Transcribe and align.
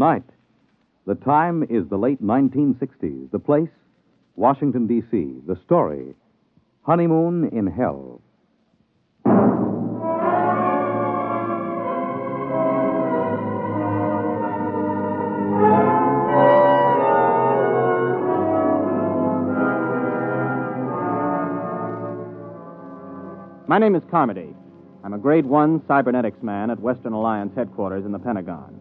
Tonight, 0.00 0.24
the 1.06 1.14
time 1.14 1.62
is 1.62 1.86
the 1.90 1.98
late 1.98 2.22
1960s. 2.22 3.30
The 3.32 3.38
place, 3.38 3.68
Washington, 4.34 4.86
D.C. 4.86 5.42
The 5.46 5.60
story, 5.66 6.14
Honeymoon 6.84 7.50
in 7.52 7.66
Hell. 7.66 8.22
My 23.68 23.76
name 23.76 23.94
is 23.94 24.02
Carmody. 24.10 24.54
I'm 25.04 25.12
a 25.12 25.18
grade 25.18 25.44
one 25.44 25.82
cybernetics 25.86 26.42
man 26.42 26.70
at 26.70 26.80
Western 26.80 27.12
Alliance 27.12 27.52
headquarters 27.54 28.06
in 28.06 28.12
the 28.12 28.18
Pentagon. 28.18 28.79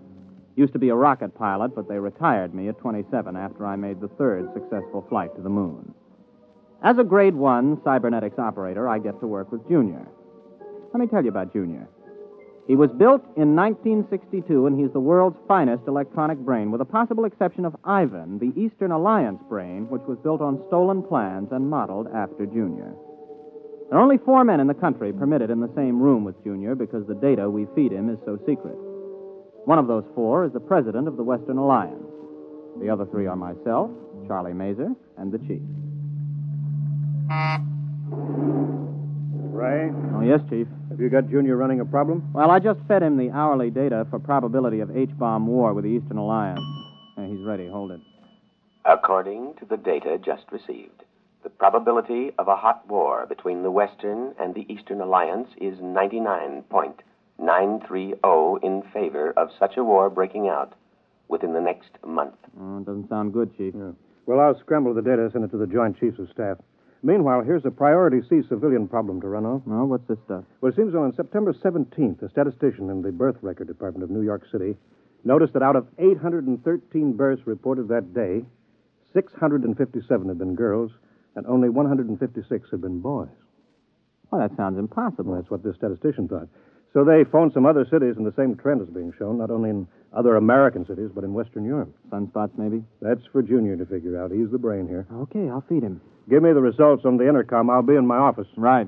Used 0.60 0.74
to 0.74 0.80
be 0.80 0.90
a 0.90 0.96
rocket 0.96 1.34
pilot, 1.36 1.74
but 1.74 1.88
they 1.88 1.98
retired 2.00 2.54
me 2.54 2.68
at 2.68 2.78
27 2.80 3.38
after 3.38 3.66
I 3.66 3.78
made 3.78 4.02
the 4.02 4.10
third 4.20 4.52
successful 4.54 5.06
flight 5.08 5.34
to 5.38 5.42
the 5.42 5.48
moon. 5.48 5.94
As 6.84 6.98
a 6.98 7.04
grade 7.06 7.34
one 7.34 7.80
cybernetics 7.86 8.38
operator, 8.38 8.90
I 8.90 9.00
get 9.00 9.22
to 9.22 9.26
work 9.26 9.54
with 9.54 9.66
Junior. 9.70 10.06
Let 10.92 11.00
me 11.00 11.08
tell 11.08 11.24
you 11.24 11.30
about 11.30 11.54
Junior. 11.54 11.88
He 12.68 12.76
was 12.76 12.92
built 12.92 13.24
in 13.38 13.56
1962, 13.56 14.66
and 14.66 14.78
he's 14.78 14.92
the 14.92 15.00
world's 15.00 15.38
finest 15.48 15.84
electronic 15.88 16.40
brain, 16.40 16.72
with 16.72 16.80
the 16.80 16.86
possible 16.86 17.24
exception 17.24 17.64
of 17.64 17.78
Ivan, 17.86 18.38
the 18.38 18.52
Eastern 18.60 18.92
Alliance 18.92 19.40
brain, 19.48 19.88
which 19.90 20.04
was 20.10 20.18
built 20.24 20.42
on 20.42 20.62
stolen 20.68 21.04
plans 21.04 21.54
and 21.54 21.70
modeled 21.70 22.08
after 22.14 22.46
Junior. 22.46 22.94
There 23.90 23.98
are 23.98 24.04
only 24.04 24.18
four 24.18 24.44
men 24.44 24.60
in 24.60 24.68
the 24.68 24.74
country 24.74 25.14
permitted 25.14 25.52
in 25.52 25.62
the 25.62 25.74
same 25.74 26.04
room 26.04 26.26
with 26.26 26.44
Junior 26.44 26.76
because 26.76 27.08
the 27.08 27.16
data 27.16 27.50
we 27.50 27.66
feed 27.76 27.94
him 27.94 28.10
is 28.10 28.20
so 28.26 28.38
secret. 28.46 28.76
One 29.70 29.78
of 29.78 29.86
those 29.86 30.04
four 30.16 30.46
is 30.46 30.52
the 30.52 30.60
president 30.60 31.08
of 31.08 31.16
the 31.16 31.22
Western 31.22 31.60
Alliance. 31.60 32.02
The 32.82 32.90
other 32.90 33.06
three 33.06 33.28
are 33.28 33.36
myself, 33.36 33.92
Charlie 34.26 34.52
Mazer, 34.52 34.90
and 35.16 35.32
the 35.32 35.38
chief. 35.38 35.62
Ray, 39.54 39.92
Oh, 40.16 40.22
yes, 40.22 40.40
chief. 40.50 40.66
have 40.90 41.00
you 41.00 41.08
got 41.12 41.30
Junior 41.30 41.56
running 41.56 41.82
a 41.82 41.86
problem? 41.86 42.32
Well, 42.34 42.50
I 42.50 42.58
just 42.58 42.80
fed 42.88 43.04
him 43.04 43.16
the 43.18 43.30
hourly 43.30 43.70
data 43.70 44.08
for 44.10 44.18
probability 44.18 44.80
of 44.80 44.90
H-bomb 44.98 45.46
war 45.46 45.76
with 45.76 45.84
the 45.84 45.92
Eastern 45.92 46.18
Alliance. 46.18 46.62
Uh, 47.16 47.26
he's 47.26 47.46
ready. 47.46 47.68
Hold 47.68 47.92
it. 47.92 48.00
According 48.86 49.54
to 49.60 49.66
the 49.66 49.78
data 49.78 50.18
just 50.18 50.46
received, 50.52 51.04
the 51.44 51.52
probability 51.52 52.32
of 52.40 52.48
a 52.48 52.56
hot 52.56 52.88
war 52.88 53.28
between 53.28 53.62
the 53.62 53.70
Western 53.70 54.34
and 54.40 54.56
the 54.56 54.66
Eastern 54.68 55.00
Alliance 55.00 55.50
is 55.62 55.78
99.930 57.40 58.64
in 58.64 58.84
favor 58.94 59.32
of 59.38 59.50
such 59.60 59.78
a 59.78 59.84
war 59.84 60.10
breaking 60.10 60.48
out 60.48 60.74
within 61.28 61.54
the 61.54 61.62
next 61.62 61.92
month. 62.06 62.36
Oh, 62.60 62.80
it 62.80 62.86
doesn't 62.86 63.10
sound 63.10 63.34
good, 63.34 63.56
chief. 63.58 63.74
Yeah. 63.78 63.92
Well, 64.26 64.40
I'll 64.40 64.60
scramble 64.60 64.94
the 64.94 65.02
data, 65.02 65.30
send 65.32 65.44
it 65.46 65.52
to 65.52 65.58
the 65.58 65.68
Joint 65.68 66.00
Chiefs 66.00 66.20
of 66.20 66.30
Staff. 66.32 66.58
Meanwhile, 67.02 67.44
here's 67.44 67.64
a 67.66 67.72
Priority 67.72 68.20
C 68.30 68.42
civilian 68.50 68.88
problem 68.88 69.22
to 69.22 69.28
run 69.28 69.46
off. 69.46 69.62
Oh, 69.70 69.86
what's 69.86 70.08
this 70.08 70.18
stuff? 70.26 70.44
Well, 70.60 70.72
it 70.72 70.76
seems 70.76 70.94
on 70.96 71.14
September 71.16 71.54
17th, 71.54 72.22
a 72.22 72.30
statistician 72.30 72.90
in 72.90 73.02
the 73.02 73.12
Birth 73.12 73.38
Record 73.42 73.68
Department 73.68 74.04
of 74.04 74.10
New 74.10 74.22
York 74.22 74.44
City 74.52 74.76
noticed 75.24 75.54
that 75.54 75.64
out 75.64 75.76
of 75.76 75.88
813 75.98 77.14
births 77.14 77.42
reported 77.46 77.88
that 77.88 78.14
day, 78.14 78.46
657 79.14 80.28
had 80.28 80.38
been 80.38 80.56
girls, 80.56 80.92
and 81.36 81.48
only 81.48 81.70
156 81.70 82.70
had 82.70 82.82
been 82.82 83.00
boys. 83.00 83.30
Well, 84.30 84.42
that 84.42 84.56
sounds 84.58 84.78
impossible. 84.78 85.32
Well, 85.32 85.42
that's 85.42 85.50
what 85.50 85.64
this 85.64 85.76
statistician 85.76 86.28
thought. 86.28 86.50
So 86.94 87.04
they 87.04 87.24
phoned 87.24 87.54
some 87.54 87.66
other 87.66 87.86
cities, 87.86 88.16
and 88.18 88.26
the 88.26 88.34
same 88.36 88.56
trend 88.56 88.82
is 88.82 88.90
being 88.90 89.14
shown, 89.18 89.38
not 89.38 89.52
only 89.52 89.70
in 89.70 89.88
other 90.12 90.36
American 90.38 90.88
cities, 90.88 91.12
but 91.14 91.24
in 91.24 91.34
Western 91.34 91.64
Europe. 91.64 91.96
Sunspots, 92.10 92.58
maybe? 92.58 92.84
That's 93.02 93.22
for 93.32 93.44
Junior 93.44 93.78
to 93.78 93.86
figure 93.86 94.20
out. 94.20 94.32
He's 94.32 94.50
the 94.50 94.58
brain 94.58 94.88
here. 94.88 95.06
Okay, 95.14 95.50
I'll 95.50 95.64
feed 95.70 95.84
him. 95.84 96.02
Give 96.30 96.42
me 96.42 96.52
the 96.52 96.62
results 96.62 97.06
on 97.06 97.18
the 97.18 97.28
intercom. 97.28 97.70
I'll 97.70 97.84
be 97.84 97.96
in 97.96 98.08
my 98.08 98.18
office. 98.18 98.48
Right. 98.58 98.88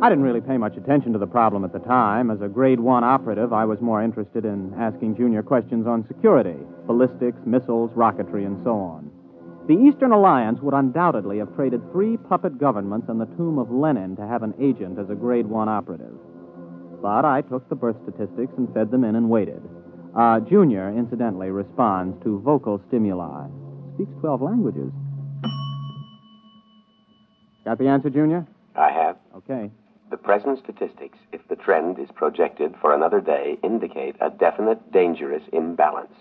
I 0.00 0.08
didn't 0.08 0.24
really 0.24 0.40
pay 0.40 0.56
much 0.56 0.76
attention 0.76 1.12
to 1.14 1.18
the 1.18 1.26
problem 1.26 1.64
at 1.64 1.72
the 1.72 1.80
time. 1.80 2.30
As 2.30 2.40
a 2.40 2.48
grade 2.48 2.78
one 2.78 3.04
operative, 3.04 3.52
I 3.52 3.64
was 3.64 3.80
more 3.80 4.02
interested 4.02 4.44
in 4.44 4.72
asking 4.78 5.16
Junior 5.16 5.42
questions 5.42 5.86
on 5.86 6.06
security, 6.06 6.56
ballistics, 6.86 7.38
missiles, 7.44 7.90
rocketry, 7.92 8.46
and 8.46 8.62
so 8.62 8.70
on. 8.76 9.10
The 9.68 9.74
Eastern 9.74 10.12
Alliance 10.12 10.60
would 10.62 10.72
undoubtedly 10.72 11.38
have 11.38 11.54
traded 11.54 11.82
three 11.92 12.16
puppet 12.16 12.58
governments 12.58 13.08
and 13.10 13.20
the 13.20 13.26
tomb 13.36 13.58
of 13.58 13.70
Lenin 13.70 14.16
to 14.16 14.26
have 14.26 14.42
an 14.42 14.54
agent 14.58 14.98
as 14.98 15.10
a 15.10 15.14
grade 15.14 15.46
one 15.46 15.68
operative. 15.68 16.14
But 17.02 17.26
I 17.26 17.42
took 17.42 17.68
the 17.68 17.74
birth 17.74 17.96
statistics 18.02 18.54
and 18.56 18.72
fed 18.72 18.90
them 18.90 19.04
in 19.04 19.14
and 19.14 19.28
waited. 19.28 19.60
Uh, 20.16 20.40
Junior, 20.40 20.88
incidentally, 20.96 21.50
responds 21.50 22.16
to 22.24 22.40
vocal 22.40 22.80
stimuli. 22.88 23.46
Speaks 23.94 24.10
12 24.20 24.40
languages. 24.40 24.90
Got 27.66 27.76
the 27.76 27.88
answer, 27.88 28.08
Junior? 28.08 28.46
I 28.74 28.90
have. 28.90 29.18
Okay. 29.36 29.70
The 30.10 30.16
present 30.16 30.60
statistics, 30.64 31.18
if 31.30 31.46
the 31.48 31.56
trend 31.56 31.98
is 31.98 32.08
projected 32.14 32.74
for 32.80 32.94
another 32.94 33.20
day, 33.20 33.58
indicate 33.62 34.16
a 34.22 34.30
definite 34.30 34.90
dangerous 34.92 35.42
imbalance. 35.52 36.14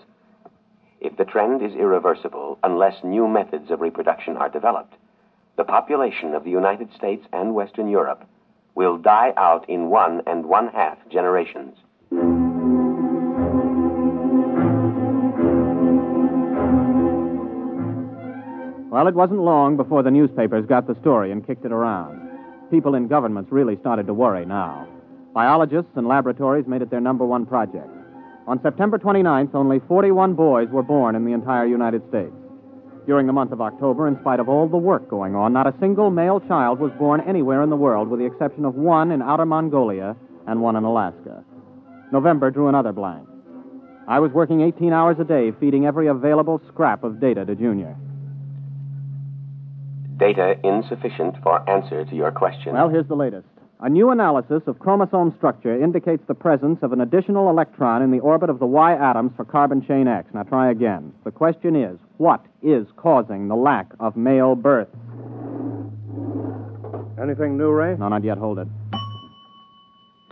If 1.00 1.16
the 1.16 1.25
trend 1.25 1.62
is 1.62 1.74
irreversible, 1.75 2.58
unless 2.63 3.03
new 3.03 3.28
methods 3.28 3.69
of 3.69 3.81
reproduction 3.81 4.35
are 4.35 4.50
developed, 4.50 4.96
the 5.56 5.63
population 5.63 6.34
of 6.34 6.44
the 6.44 6.50
United 6.50 6.90
States 6.96 7.25
and 7.31 7.53
Western 7.53 7.88
Europe 7.88 8.24
will 8.74 8.97
die 8.97 9.34
out 9.38 9.69
in 9.69 9.90
one 9.90 10.22
and 10.25 10.46
one 10.46 10.69
half 10.69 10.98
generations. 11.10 11.75
Well, 18.89 19.07
it 19.07 19.13
wasn't 19.13 19.42
long 19.42 19.77
before 19.77 20.01
the 20.01 20.10
newspapers 20.10 20.66
got 20.66 20.88
the 20.88 20.95
story 21.01 21.31
and 21.31 21.45
kicked 21.45 21.66
it 21.66 21.72
around. 21.72 22.22
People 22.72 22.95
in 22.95 23.07
governments 23.07 23.51
really 23.51 23.77
started 23.77 24.07
to 24.07 24.13
worry 24.13 24.45
now. 24.45 24.88
Biologists 25.33 25.92
and 25.95 26.07
laboratories 26.07 26.66
made 26.66 26.81
it 26.81 26.89
their 26.89 27.01
number 27.01 27.24
one 27.24 27.45
project. 27.45 27.97
On 28.48 28.62
September 28.62 28.98
29th, 28.98 29.54
only 29.56 29.80
41 29.90 30.34
boys 30.34 30.70
were 30.70 30.82
born 30.82 31.16
in 31.16 31.26
the 31.26 31.34
entire 31.34 31.66
United 31.66 32.02
States. 32.08 32.32
During 33.06 33.28
the 33.28 33.34
month 33.34 33.52
of 33.52 33.60
October, 33.60 34.08
in 34.08 34.18
spite 34.22 34.40
of 34.40 34.48
all 34.48 34.70
the 34.70 34.78
work 34.78 35.10
going 35.10 35.36
on, 35.36 35.52
not 35.52 35.68
a 35.68 35.74
single 35.82 36.10
male 36.10 36.40
child 36.40 36.80
was 36.80 36.92
born 36.98 37.20
anywhere 37.28 37.62
in 37.62 37.70
the 37.70 37.76
world, 37.76 38.08
with 38.08 38.22
the 38.22 38.26
exception 38.26 38.64
of 38.64 38.76
one 38.76 39.12
in 39.12 39.22
outer 39.22 39.46
Mongolia 39.46 40.16
and 40.48 40.62
one 40.62 40.78
in 40.78 40.86
Alaska. 40.86 41.44
November 42.14 42.50
drew 42.50 42.70
another 42.70 42.94
blank. 42.94 43.28
I 44.08 44.20
was 44.20 44.32
working 44.32 44.62
18 44.62 44.94
hours 44.94 45.18
a 45.20 45.26
day, 45.26 45.52
feeding 45.60 45.86
every 45.86 46.08
available 46.08 46.62
scrap 46.70 47.04
of 47.04 47.20
data 47.20 47.44
to 47.44 47.54
Junior. 47.54 47.98
Data 50.16 50.56
insufficient 50.64 51.36
for 51.44 51.70
answer 51.70 52.06
to 52.06 52.16
your 52.16 52.32
question. 52.32 52.74
Well, 52.74 52.88
here's 52.88 53.08
the 53.08 53.16
latest. 53.16 53.48
A 53.79 53.89
new 53.89 54.09
analysis 54.09 54.63
of 54.65 54.79
chromosome 54.79 55.35
structure 55.38 55.83
indicates 55.83 56.24
the 56.27 56.33
presence 56.33 56.79
of 56.81 56.94
an 56.94 57.01
additional 57.01 57.47
electron 57.51 58.01
in 58.01 58.09
the 58.09 58.19
orbit 58.19 58.50
of 58.50 58.57
the 58.57 58.65
Y 58.65 58.95
atoms 58.95 59.33
for 59.35 59.45
carbon 59.45 59.85
chain 59.85 60.07
X. 60.07 60.27
Now 60.33 60.41
try 60.41 60.71
again. 60.71 61.13
The 61.25 61.31
question 61.31 61.75
is 61.75 62.00
what 62.18 62.44
is 62.63 62.88
causing 62.95 63.47
the 63.47 63.56
lack 63.56 63.94
of 64.00 64.18
male 64.18 64.56
birth? 64.56 64.88
Anything 67.21 67.56
new, 67.56 67.69
Ray? 67.69 67.95
No, 67.97 68.07
not 68.07 68.24
yet. 68.24 68.39
Hold 68.39 68.57
it. 68.57 68.68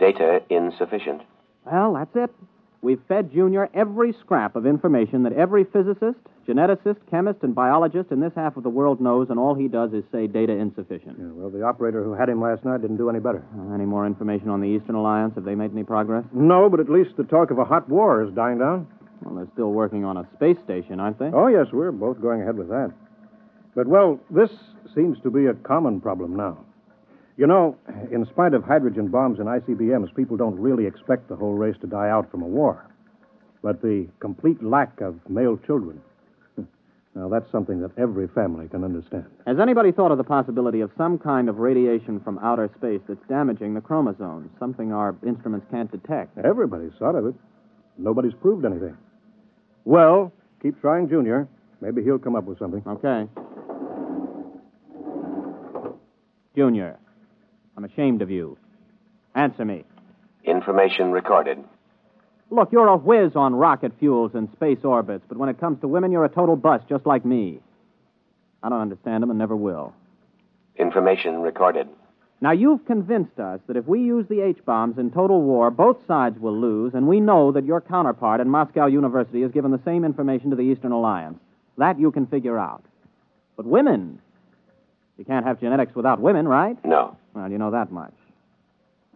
Data 0.00 0.42
insufficient. 0.50 1.22
Well, 1.64 1.94
that's 1.94 2.16
it. 2.16 2.34
We've 2.82 3.00
fed 3.06 3.32
Junior 3.32 3.70
every 3.74 4.12
scrap 4.12 4.56
of 4.56 4.66
information 4.66 5.22
that 5.22 5.32
every 5.32 5.62
physicist, 5.62 6.18
geneticist, 6.46 6.98
chemist, 7.10 7.40
and 7.42 7.54
biologist 7.54 8.10
in 8.10 8.20
this 8.20 8.32
half 8.34 8.56
of 8.56 8.62
the 8.62 8.68
world 8.68 9.00
knows, 9.00 9.28
and 9.30 9.38
all 9.38 9.54
he 9.54 9.68
does 9.68 9.92
is 9.92 10.04
say 10.12 10.26
data 10.26 10.52
insufficient. 10.52 11.16
Yeah, 11.18 11.26
well, 11.32 11.50
the 11.50 11.62
operator 11.62 12.02
who 12.02 12.14
had 12.14 12.28
him 12.28 12.40
last 12.40 12.64
night 12.64 12.82
didn't 12.82 12.96
do 12.98 13.10
any 13.10 13.20
better. 13.20 13.44
Uh, 13.58 13.74
any 13.74 13.84
more 13.84 14.06
information 14.06 14.48
on 14.48 14.60
the 14.60 14.68
Eastern 14.68 14.94
Alliance? 14.94 15.34
Have 15.34 15.44
they 15.44 15.54
made 15.54 15.72
any 15.72 15.84
progress? 15.84 16.24
No, 16.32 16.68
but 16.68 16.80
at 16.80 16.88
least 16.88 17.16
the 17.16 17.24
talk 17.24 17.50
of 17.50 17.58
a 17.58 17.64
hot 17.64 17.88
war 17.88 18.22
is 18.22 18.32
dying 18.34 18.58
down. 18.58 18.86
Well, 19.22 19.34
they're 19.34 19.52
still 19.54 19.72
working 19.72 20.04
on 20.04 20.16
a 20.16 20.28
space 20.34 20.58
station, 20.64 21.00
aren't 21.00 21.18
they? 21.18 21.30
Oh, 21.32 21.48
yes, 21.48 21.66
we're 21.72 21.92
both 21.92 22.20
going 22.20 22.42
ahead 22.42 22.56
with 22.56 22.68
that. 22.68 22.92
But, 23.74 23.86
well, 23.86 24.20
this 24.30 24.50
seems 24.94 25.18
to 25.22 25.30
be 25.30 25.46
a 25.46 25.54
common 25.54 26.00
problem 26.00 26.36
now. 26.36 26.58
You 27.36 27.46
know, 27.46 27.76
in 28.10 28.24
spite 28.26 28.54
of 28.54 28.64
hydrogen 28.64 29.08
bombs 29.08 29.38
and 29.38 29.48
ICBMs, 29.48 30.14
people 30.14 30.38
don't 30.38 30.58
really 30.58 30.86
expect 30.86 31.28
the 31.28 31.36
whole 31.36 31.52
race 31.52 31.76
to 31.82 31.86
die 31.86 32.08
out 32.08 32.30
from 32.30 32.42
a 32.42 32.46
war. 32.46 32.86
But 33.62 33.82
the 33.82 34.08
complete 34.20 34.62
lack 34.62 35.00
of 35.02 35.18
male 35.28 35.58
children, 35.66 36.00
now 37.16 37.30
that's 37.30 37.50
something 37.50 37.80
that 37.80 37.92
every 37.96 38.28
family 38.28 38.68
can 38.68 38.84
understand. 38.84 39.24
Has 39.46 39.56
anybody 39.58 39.90
thought 39.90 40.12
of 40.12 40.18
the 40.18 40.24
possibility 40.24 40.82
of 40.82 40.90
some 40.98 41.18
kind 41.18 41.48
of 41.48 41.56
radiation 41.56 42.20
from 42.20 42.38
outer 42.40 42.70
space 42.76 43.00
that's 43.08 43.26
damaging 43.26 43.72
the 43.72 43.80
chromosomes, 43.80 44.50
something 44.58 44.92
our 44.92 45.16
instruments 45.26 45.66
can't 45.70 45.90
detect? 45.90 46.36
Everybody's 46.44 46.92
thought 46.98 47.14
of 47.14 47.24
it. 47.24 47.34
Nobody's 47.96 48.34
proved 48.42 48.66
anything. 48.66 48.98
Well, 49.86 50.30
keep 50.62 50.78
trying, 50.82 51.08
Junior. 51.08 51.48
Maybe 51.80 52.02
he'll 52.02 52.18
come 52.18 52.36
up 52.36 52.44
with 52.44 52.58
something. 52.58 52.82
Okay. 52.86 53.26
Junior, 56.54 56.98
I'm 57.78 57.84
ashamed 57.84 58.20
of 58.20 58.30
you. 58.30 58.58
Answer 59.34 59.64
me. 59.64 59.84
Information 60.44 61.12
recorded. 61.12 61.64
Look, 62.50 62.70
you're 62.70 62.86
a 62.86 62.96
whiz 62.96 63.34
on 63.34 63.54
rocket 63.54 63.92
fuels 63.98 64.32
and 64.34 64.48
space 64.52 64.78
orbits, 64.84 65.24
but 65.28 65.36
when 65.36 65.48
it 65.48 65.58
comes 65.58 65.80
to 65.80 65.88
women, 65.88 66.12
you're 66.12 66.24
a 66.24 66.28
total 66.28 66.56
bust, 66.56 66.84
just 66.88 67.04
like 67.04 67.24
me. 67.24 67.60
I 68.62 68.68
don't 68.68 68.80
understand 68.80 69.22
them 69.22 69.30
and 69.30 69.38
never 69.38 69.56
will. 69.56 69.92
Information 70.76 71.40
recorded. 71.40 71.88
Now, 72.40 72.52
you've 72.52 72.84
convinced 72.86 73.38
us 73.40 73.60
that 73.66 73.76
if 73.76 73.86
we 73.86 74.00
use 74.00 74.26
the 74.28 74.42
H 74.42 74.58
bombs 74.64 74.98
in 74.98 75.10
total 75.10 75.40
war, 75.40 75.70
both 75.70 75.96
sides 76.06 76.38
will 76.38 76.56
lose, 76.56 76.92
and 76.94 77.08
we 77.08 77.18
know 77.18 77.50
that 77.52 77.64
your 77.64 77.80
counterpart 77.80 78.40
in 78.40 78.48
Moscow 78.48 78.86
University 78.86 79.42
has 79.42 79.50
given 79.52 79.70
the 79.70 79.80
same 79.84 80.04
information 80.04 80.50
to 80.50 80.56
the 80.56 80.62
Eastern 80.62 80.92
Alliance. 80.92 81.38
That 81.78 81.98
you 81.98 82.12
can 82.12 82.26
figure 82.26 82.58
out. 82.58 82.84
But 83.56 83.66
women, 83.66 84.20
you 85.16 85.24
can't 85.24 85.46
have 85.46 85.60
genetics 85.60 85.94
without 85.94 86.20
women, 86.20 86.46
right? 86.46 86.76
No. 86.84 87.16
Well, 87.34 87.50
you 87.50 87.58
know 87.58 87.70
that 87.70 87.90
much. 87.90 88.14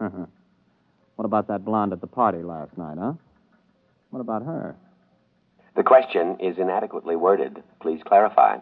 Uh-huh. 0.00 0.26
What 1.20 1.26
about 1.26 1.48
that 1.48 1.66
blonde 1.66 1.92
at 1.92 2.00
the 2.00 2.06
party 2.06 2.38
last 2.38 2.78
night, 2.78 2.96
huh? 2.98 3.12
What 4.08 4.20
about 4.20 4.42
her? 4.42 4.74
The 5.76 5.82
question 5.82 6.38
is 6.40 6.56
inadequately 6.56 7.14
worded. 7.14 7.62
Please 7.82 8.00
clarify. 8.06 8.56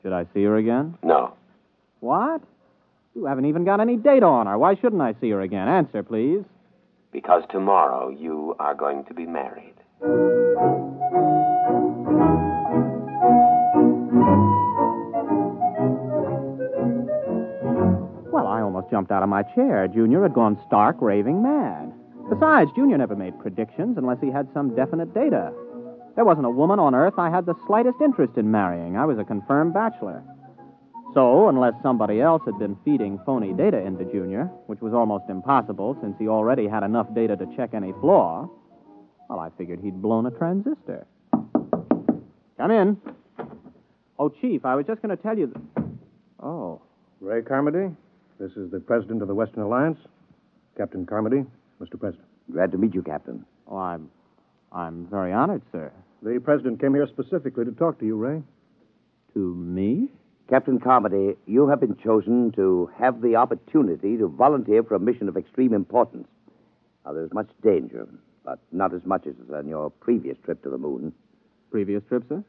Should 0.00 0.12
I 0.12 0.26
see 0.32 0.44
her 0.44 0.58
again? 0.58 0.96
No. 1.02 1.34
What? 1.98 2.40
You 3.16 3.24
haven't 3.24 3.46
even 3.46 3.64
got 3.64 3.80
any 3.80 3.96
data 3.96 4.26
on 4.26 4.46
her. 4.46 4.56
Why 4.56 4.76
shouldn't 4.76 5.02
I 5.02 5.16
see 5.20 5.30
her 5.30 5.40
again? 5.40 5.66
Answer, 5.66 6.04
please. 6.04 6.44
Because 7.10 7.42
tomorrow 7.50 8.10
you 8.10 8.54
are 8.60 8.76
going 8.76 9.04
to 9.06 9.14
be 9.14 9.26
married. 9.26 9.74
Jumped 18.92 19.10
out 19.10 19.22
of 19.22 19.28
my 19.30 19.42
chair. 19.42 19.88
Junior 19.88 20.22
had 20.22 20.34
gone 20.34 20.60
stark 20.66 20.96
raving 21.00 21.42
mad. 21.42 21.90
Besides, 22.28 22.70
Junior 22.76 22.98
never 22.98 23.16
made 23.16 23.40
predictions 23.40 23.96
unless 23.96 24.18
he 24.20 24.30
had 24.30 24.46
some 24.52 24.76
definite 24.76 25.14
data. 25.14 25.50
There 26.14 26.26
wasn't 26.26 26.46
a 26.46 26.50
woman 26.50 26.78
on 26.78 26.94
earth 26.94 27.14
I 27.16 27.30
had 27.30 27.46
the 27.46 27.54
slightest 27.66 27.96
interest 28.04 28.36
in 28.36 28.50
marrying. 28.50 28.98
I 28.98 29.06
was 29.06 29.18
a 29.18 29.24
confirmed 29.24 29.72
bachelor. 29.72 30.22
So, 31.14 31.48
unless 31.48 31.72
somebody 31.82 32.20
else 32.20 32.42
had 32.44 32.58
been 32.58 32.76
feeding 32.84 33.18
phony 33.24 33.54
data 33.54 33.78
into 33.78 34.04
Junior, 34.04 34.44
which 34.66 34.80
was 34.80 34.92
almost 34.92 35.24
impossible 35.30 35.96
since 36.02 36.14
he 36.18 36.28
already 36.28 36.68
had 36.68 36.82
enough 36.82 37.06
data 37.14 37.34
to 37.36 37.46
check 37.56 37.70
any 37.72 37.92
flaw, 38.00 38.48
well, 39.28 39.40
I 39.40 39.48
figured 39.56 39.80
he'd 39.80 40.02
blown 40.02 40.26
a 40.26 40.30
transistor. 40.30 41.06
Come 42.58 42.70
in. 42.70 42.98
Oh, 44.18 44.28
Chief, 44.28 44.66
I 44.66 44.74
was 44.74 44.86
just 44.86 45.00
going 45.00 45.16
to 45.16 45.22
tell 45.22 45.38
you. 45.38 45.46
That... 45.46 45.84
Oh. 46.42 46.82
Ray 47.20 47.40
Carmody, 47.42 47.94
this 48.42 48.56
is 48.56 48.72
the 48.72 48.80
president 48.80 49.22
of 49.22 49.28
the 49.28 49.34
Western 49.34 49.62
Alliance. 49.62 49.98
Captain 50.76 51.06
Carmody, 51.06 51.44
Mr. 51.80 51.98
President. 51.98 52.26
Glad 52.50 52.72
to 52.72 52.78
meet 52.78 52.92
you, 52.92 53.02
Captain. 53.02 53.44
Oh, 53.68 53.76
I'm. 53.76 54.10
I'm 54.72 55.06
very 55.06 55.32
honored, 55.32 55.62
sir. 55.70 55.92
The 56.22 56.40
president 56.42 56.80
came 56.80 56.94
here 56.94 57.06
specifically 57.06 57.66
to 57.66 57.72
talk 57.72 58.00
to 58.00 58.06
you, 58.06 58.16
Ray. 58.16 58.42
To 59.34 59.54
me? 59.54 60.08
Captain 60.48 60.80
Carmody, 60.80 61.36
you 61.46 61.68
have 61.68 61.78
been 61.78 61.96
chosen 62.02 62.50
to 62.56 62.90
have 62.98 63.20
the 63.20 63.36
opportunity 63.36 64.16
to 64.16 64.28
volunteer 64.28 64.82
for 64.82 64.94
a 64.96 64.98
mission 64.98 65.28
of 65.28 65.36
extreme 65.36 65.72
importance. 65.72 66.26
Now, 67.04 67.12
there's 67.12 67.32
much 67.32 67.50
danger, 67.62 68.08
but 68.44 68.58
not 68.72 68.92
as 68.92 69.04
much 69.04 69.26
as 69.26 69.34
on 69.54 69.68
your 69.68 69.90
previous 69.90 70.36
trip 70.44 70.62
to 70.64 70.70
the 70.70 70.78
moon. 70.78 71.12
Previous 71.70 72.02
trip, 72.08 72.24
sir? 72.28 72.42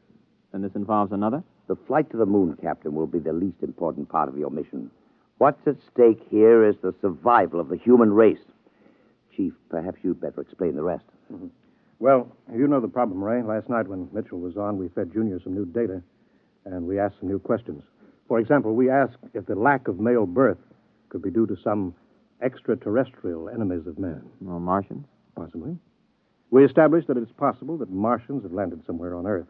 Then 0.50 0.62
this 0.62 0.74
involves 0.74 1.12
another? 1.12 1.44
The 1.68 1.76
flight 1.86 2.10
to 2.10 2.16
the 2.16 2.26
moon, 2.26 2.58
Captain, 2.60 2.94
will 2.94 3.06
be 3.06 3.20
the 3.20 3.32
least 3.32 3.62
important 3.62 4.08
part 4.08 4.28
of 4.28 4.36
your 4.36 4.50
mission. 4.50 4.90
What's 5.38 5.66
at 5.66 5.76
stake 5.92 6.20
here 6.30 6.64
is 6.64 6.76
the 6.82 6.94
survival 7.00 7.60
of 7.60 7.68
the 7.68 7.76
human 7.76 8.12
race. 8.12 8.38
Chief, 9.36 9.52
perhaps 9.68 9.98
you'd 10.02 10.20
better 10.20 10.40
explain 10.40 10.76
the 10.76 10.82
rest. 10.82 11.04
Mm-hmm. 11.32 11.48
Well, 11.98 12.28
you 12.52 12.68
know 12.68 12.80
the 12.80 12.88
problem, 12.88 13.22
Ray. 13.22 13.42
Last 13.42 13.68
night 13.68 13.88
when 13.88 14.08
Mitchell 14.12 14.38
was 14.38 14.56
on, 14.56 14.78
we 14.78 14.88
fed 14.88 15.12
Junior 15.12 15.40
some 15.42 15.54
new 15.54 15.64
data, 15.64 16.02
and 16.64 16.86
we 16.86 16.98
asked 16.98 17.16
some 17.20 17.28
new 17.28 17.38
questions. 17.38 17.82
For 18.28 18.38
example, 18.38 18.74
we 18.74 18.90
asked 18.90 19.16
if 19.32 19.46
the 19.46 19.54
lack 19.54 19.88
of 19.88 19.98
male 19.98 20.26
birth 20.26 20.58
could 21.08 21.22
be 21.22 21.30
due 21.30 21.46
to 21.46 21.56
some 21.62 21.94
extraterrestrial 22.42 23.48
enemies 23.48 23.86
of 23.86 23.98
man. 23.98 24.22
No 24.40 24.58
Martians? 24.58 25.06
Possibly. 25.34 25.76
We 26.50 26.64
established 26.64 27.08
that 27.08 27.16
it's 27.16 27.32
possible 27.32 27.76
that 27.78 27.90
Martians 27.90 28.44
have 28.44 28.52
landed 28.52 28.84
somewhere 28.86 29.16
on 29.16 29.26
Earth 29.26 29.48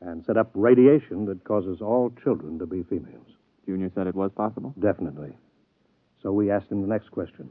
and 0.00 0.24
set 0.24 0.36
up 0.36 0.50
radiation 0.54 1.24
that 1.26 1.44
causes 1.44 1.80
all 1.80 2.12
children 2.22 2.58
to 2.58 2.66
be 2.66 2.82
females. 2.82 3.26
Junior 3.66 3.90
said 3.94 4.06
it 4.06 4.14
was 4.14 4.30
possible? 4.36 4.74
Definitely. 4.80 5.32
So 6.22 6.32
we 6.32 6.50
asked 6.50 6.70
him 6.70 6.80
the 6.82 6.88
next 6.88 7.10
question 7.10 7.50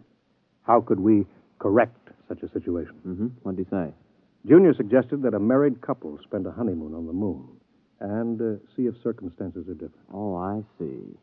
How 0.64 0.82
could 0.82 1.00
we 1.00 1.26
correct 1.60 2.10
such 2.28 2.42
a 2.44 2.52
situation? 2.52 2.96
Mm-hmm. 3.08 3.28
What 3.44 3.56
did 3.56 3.66
he 3.66 3.70
say? 3.70 3.94
Junior 4.48 4.74
suggested 4.74 5.22
that 5.24 5.34
a 5.34 5.40
married 5.40 5.82
couple 5.82 6.20
spend 6.24 6.46
a 6.46 6.52
honeymoon 6.52 6.94
on 6.94 7.08
the 7.08 7.14
moon 7.14 7.48
and 8.00 8.42
uh, 8.42 8.60
see 8.76 8.84
if 8.84 8.96
circumstances 9.02 9.68
are 9.70 9.74
different. 9.74 10.06
Oh, 10.14 10.36
I 10.36 10.62
see. 10.78 11.18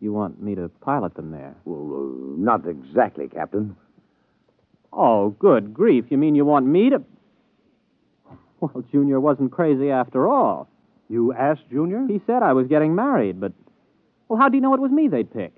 You 0.00 0.12
want 0.12 0.42
me 0.42 0.56
to 0.56 0.68
pilot 0.80 1.14
them 1.14 1.30
there? 1.30 1.54
Well, 1.64 1.78
uh, 1.78 2.36
not 2.36 2.68
exactly, 2.68 3.28
Captain. 3.28 3.76
Oh, 4.92 5.30
good 5.38 5.72
grief. 5.72 6.06
You 6.10 6.18
mean 6.18 6.34
you 6.34 6.44
want 6.44 6.66
me 6.66 6.90
to. 6.90 7.02
Well, 8.60 8.84
Junior 8.90 9.20
wasn't 9.20 9.52
crazy 9.52 9.90
after 9.90 10.26
all. 10.26 10.68
You 11.08 11.34
asked 11.34 11.68
Junior? 11.70 12.06
He 12.08 12.20
said 12.26 12.42
I 12.42 12.54
was 12.54 12.66
getting 12.66 12.94
married, 12.94 13.40
but. 13.40 13.52
Well, 14.28 14.38
how 14.38 14.48
do 14.48 14.56
you 14.56 14.62
know 14.62 14.74
it 14.74 14.80
was 14.80 14.90
me 14.90 15.08
they'd 15.08 15.32
pick? 15.32 15.52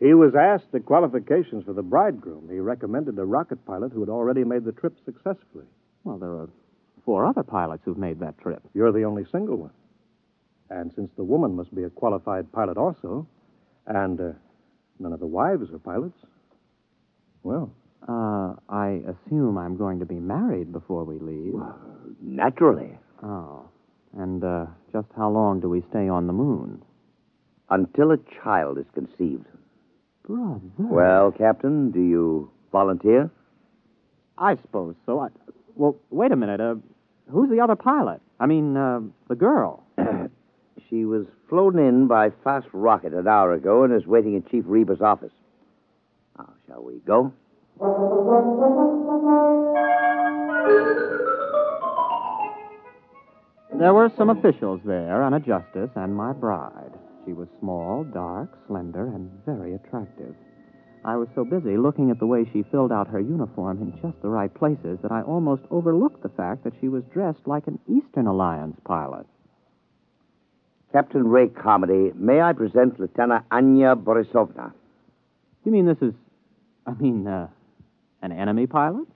He 0.00 0.14
was 0.14 0.34
asked 0.34 0.70
the 0.72 0.80
qualifications 0.80 1.64
for 1.64 1.72
the 1.72 1.82
bridegroom. 1.82 2.48
He 2.50 2.58
recommended 2.58 3.18
a 3.18 3.24
rocket 3.24 3.64
pilot 3.66 3.92
who 3.92 4.00
had 4.00 4.08
already 4.08 4.44
made 4.44 4.64
the 4.64 4.72
trip 4.72 4.96
successfully. 5.04 5.66
Well, 6.04 6.18
there 6.18 6.30
are 6.30 6.48
four 7.04 7.26
other 7.26 7.42
pilots 7.42 7.82
who've 7.84 7.98
made 7.98 8.20
that 8.20 8.38
trip. 8.38 8.62
You're 8.74 8.92
the 8.92 9.02
only 9.04 9.24
single 9.32 9.56
one. 9.56 9.70
And 10.70 10.92
since 10.94 11.10
the 11.16 11.24
woman 11.24 11.56
must 11.56 11.74
be 11.74 11.82
a 11.82 11.90
qualified 11.90 12.52
pilot 12.52 12.76
also, 12.76 13.26
and 13.86 14.20
uh, 14.20 14.32
none 14.98 15.12
of 15.12 15.20
the 15.20 15.26
wives 15.26 15.72
are 15.72 15.78
pilots, 15.78 16.18
well. 17.42 17.72
Uh, 18.06 18.54
I 18.68 19.02
assume 19.08 19.58
I'm 19.58 19.76
going 19.76 19.98
to 19.98 20.06
be 20.06 20.20
married 20.20 20.72
before 20.72 21.04
we 21.04 21.18
leave. 21.18 21.54
Well, 21.54 21.78
naturally. 22.22 22.96
Oh. 23.22 23.68
And 24.16 24.42
uh, 24.44 24.66
just 24.92 25.08
how 25.16 25.30
long 25.30 25.60
do 25.60 25.68
we 25.68 25.82
stay 25.90 26.08
on 26.08 26.26
the 26.26 26.32
moon? 26.32 26.82
Until 27.70 28.12
a 28.12 28.18
child 28.42 28.78
is 28.78 28.86
conceived. 28.94 29.44
Brother. 30.26 30.60
Well, 30.78 31.32
Captain, 31.32 31.90
do 31.90 32.00
you 32.00 32.50
volunteer? 32.72 33.30
I 34.36 34.56
suppose 34.56 34.94
so. 35.06 35.20
I... 35.20 35.28
Well, 35.74 35.96
wait 36.10 36.32
a 36.32 36.36
minute. 36.36 36.60
Uh, 36.60 36.76
who's 37.30 37.50
the 37.50 37.60
other 37.60 37.76
pilot? 37.76 38.20
I 38.40 38.46
mean, 38.46 38.76
uh, 38.76 39.00
the 39.28 39.34
girl. 39.34 39.84
she 40.90 41.04
was 41.04 41.26
flown 41.48 41.78
in 41.78 42.06
by 42.06 42.30
fast 42.44 42.66
rocket 42.72 43.12
an 43.12 43.26
hour 43.26 43.52
ago 43.52 43.84
and 43.84 43.92
is 43.94 44.06
waiting 44.06 44.34
in 44.34 44.44
Chief 44.50 44.64
Reba's 44.66 45.00
office. 45.00 45.32
Now, 46.38 46.52
shall 46.66 46.84
we 46.84 47.00
go? 47.06 47.32
There 53.78 53.94
were 53.94 54.10
some 54.16 54.30
officials 54.30 54.80
there, 54.84 55.22
and 55.22 55.34
a 55.34 55.40
justice, 55.40 55.90
and 55.94 56.14
my 56.14 56.32
bride. 56.32 56.92
She 57.28 57.34
was 57.34 57.48
small, 57.60 58.04
dark, 58.04 58.48
slender, 58.66 59.08
and 59.08 59.30
very 59.44 59.74
attractive. 59.74 60.34
I 61.04 61.16
was 61.16 61.28
so 61.34 61.44
busy 61.44 61.76
looking 61.76 62.10
at 62.10 62.18
the 62.18 62.26
way 62.26 62.48
she 62.50 62.62
filled 62.62 62.90
out 62.90 63.06
her 63.08 63.20
uniform 63.20 63.82
in 63.82 63.92
just 64.00 64.22
the 64.22 64.30
right 64.30 64.52
places 64.54 64.98
that 65.02 65.12
I 65.12 65.20
almost 65.20 65.60
overlooked 65.70 66.22
the 66.22 66.30
fact 66.30 66.64
that 66.64 66.72
she 66.80 66.88
was 66.88 67.04
dressed 67.12 67.40
like 67.44 67.66
an 67.66 67.80
Eastern 67.86 68.28
Alliance 68.28 68.78
pilot. 68.82 69.26
Captain 70.90 71.28
Ray 71.28 71.48
Carmody, 71.48 72.12
may 72.14 72.40
I 72.40 72.54
present 72.54 72.98
Lieutenant 72.98 73.44
Anya 73.50 73.94
Borisovna? 73.94 74.72
You 75.66 75.72
mean 75.72 75.84
this 75.84 76.00
is, 76.00 76.14
I 76.86 76.94
mean, 76.94 77.26
uh, 77.26 77.48
an 78.22 78.32
enemy 78.32 78.66
pilot? 78.66 79.06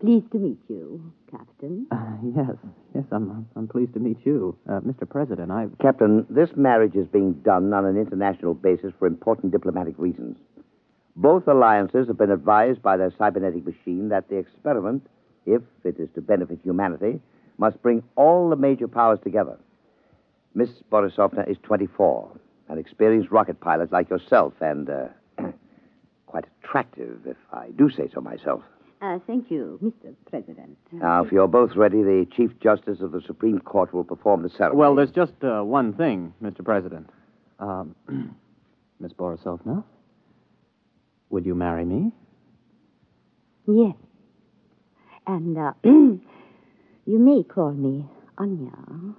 Pleased 0.00 0.30
to 0.30 0.38
meet 0.38 0.60
you, 0.68 1.12
Captain. 1.28 1.86
Uh, 1.90 1.96
yes, 2.36 2.56
yes, 2.94 3.04
I'm, 3.10 3.48
I'm 3.56 3.66
pleased 3.66 3.94
to 3.94 3.98
meet 3.98 4.18
you. 4.24 4.56
Uh, 4.68 4.78
Mr. 4.80 5.08
President, 5.08 5.50
I've. 5.50 5.76
Captain, 5.80 6.24
this 6.30 6.50
marriage 6.54 6.94
is 6.94 7.08
being 7.08 7.32
done 7.44 7.72
on 7.74 7.84
an 7.84 7.96
international 7.96 8.54
basis 8.54 8.92
for 8.96 9.08
important 9.08 9.50
diplomatic 9.50 9.98
reasons. 9.98 10.36
Both 11.16 11.48
alliances 11.48 12.06
have 12.06 12.16
been 12.16 12.30
advised 12.30 12.80
by 12.80 12.96
their 12.96 13.12
cybernetic 13.18 13.66
machine 13.66 14.08
that 14.10 14.28
the 14.28 14.36
experiment, 14.36 15.04
if 15.46 15.62
it 15.82 15.98
is 15.98 16.08
to 16.14 16.20
benefit 16.20 16.60
humanity, 16.62 17.20
must 17.58 17.82
bring 17.82 18.04
all 18.14 18.48
the 18.50 18.56
major 18.56 18.86
powers 18.86 19.18
together. 19.24 19.58
Miss 20.54 20.70
Borisovna 20.92 21.50
is 21.50 21.56
24, 21.64 22.30
an 22.68 22.78
experienced 22.78 23.32
rocket 23.32 23.58
pilot 23.58 23.90
like 23.90 24.10
yourself, 24.10 24.52
and 24.60 24.88
uh, 24.88 25.08
quite 26.26 26.44
attractive, 26.62 27.18
if 27.26 27.36
I 27.52 27.70
do 27.76 27.90
say 27.90 28.08
so 28.14 28.20
myself. 28.20 28.62
Uh, 29.00 29.18
thank 29.26 29.50
you, 29.50 29.78
Mr. 29.82 30.12
President. 30.28 30.76
Now, 30.90 31.24
if 31.24 31.30
you're 31.30 31.46
both 31.46 31.76
ready, 31.76 32.02
the 32.02 32.26
Chief 32.36 32.50
Justice 32.60 33.00
of 33.00 33.12
the 33.12 33.20
Supreme 33.26 33.60
Court 33.60 33.94
will 33.94 34.02
perform 34.04 34.42
the 34.42 34.50
ceremony. 34.50 34.78
Well, 34.78 34.94
there's 34.96 35.12
just 35.12 35.34
uh, 35.42 35.62
one 35.62 35.92
thing, 35.92 36.34
Mr. 36.42 36.64
President. 36.64 37.08
Um, 37.60 37.94
Miss 39.00 39.12
Borisovna, 39.12 39.84
would 41.30 41.46
you 41.46 41.54
marry 41.54 41.84
me? 41.84 42.10
Yes. 43.68 43.94
And 45.28 45.56
uh, 45.56 45.72
you 45.84 46.20
may 47.06 47.44
call 47.44 47.72
me 47.72 48.04
Anya. 48.38 49.14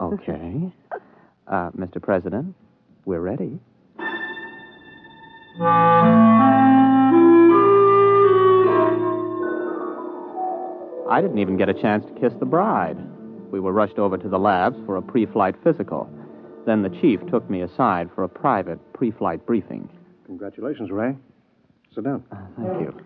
Okay. 0.00 0.72
Uh, 1.46 1.70
Mr. 1.72 2.00
President, 2.00 2.54
we're 3.04 3.20
ready. 3.20 3.60
I 11.08 11.20
didn't 11.20 11.38
even 11.38 11.58
get 11.58 11.68
a 11.68 11.74
chance 11.74 12.04
to 12.06 12.20
kiss 12.20 12.32
the 12.40 12.46
bride. 12.46 12.96
We 13.50 13.60
were 13.60 13.72
rushed 13.72 13.98
over 13.98 14.16
to 14.16 14.28
the 14.28 14.38
labs 14.38 14.76
for 14.86 14.96
a 14.96 15.02
pre 15.02 15.26
flight 15.26 15.54
physical. 15.62 16.08
Then 16.64 16.82
the 16.82 16.88
chief 16.88 17.20
took 17.30 17.48
me 17.50 17.60
aside 17.60 18.08
for 18.14 18.24
a 18.24 18.28
private 18.28 18.78
pre 18.94 19.10
flight 19.10 19.44
briefing. 19.44 19.88
Congratulations, 20.24 20.90
Ray. 20.90 21.14
Sit 21.94 22.04
down. 22.04 22.24
Uh, 22.32 22.36
thank 22.56 22.80
you. 22.80 23.00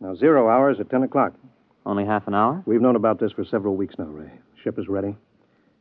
Now, 0.00 0.14
zero 0.14 0.48
hours 0.48 0.78
at 0.78 0.90
10 0.90 1.02
o'clock. 1.02 1.34
Only 1.84 2.04
half 2.04 2.28
an 2.28 2.34
hour? 2.34 2.62
We've 2.66 2.80
known 2.80 2.94
about 2.94 3.18
this 3.18 3.32
for 3.32 3.44
several 3.44 3.76
weeks 3.76 3.96
now, 3.98 4.04
Ray. 4.04 4.30
Ship 4.62 4.78
is 4.78 4.86
ready. 4.86 5.16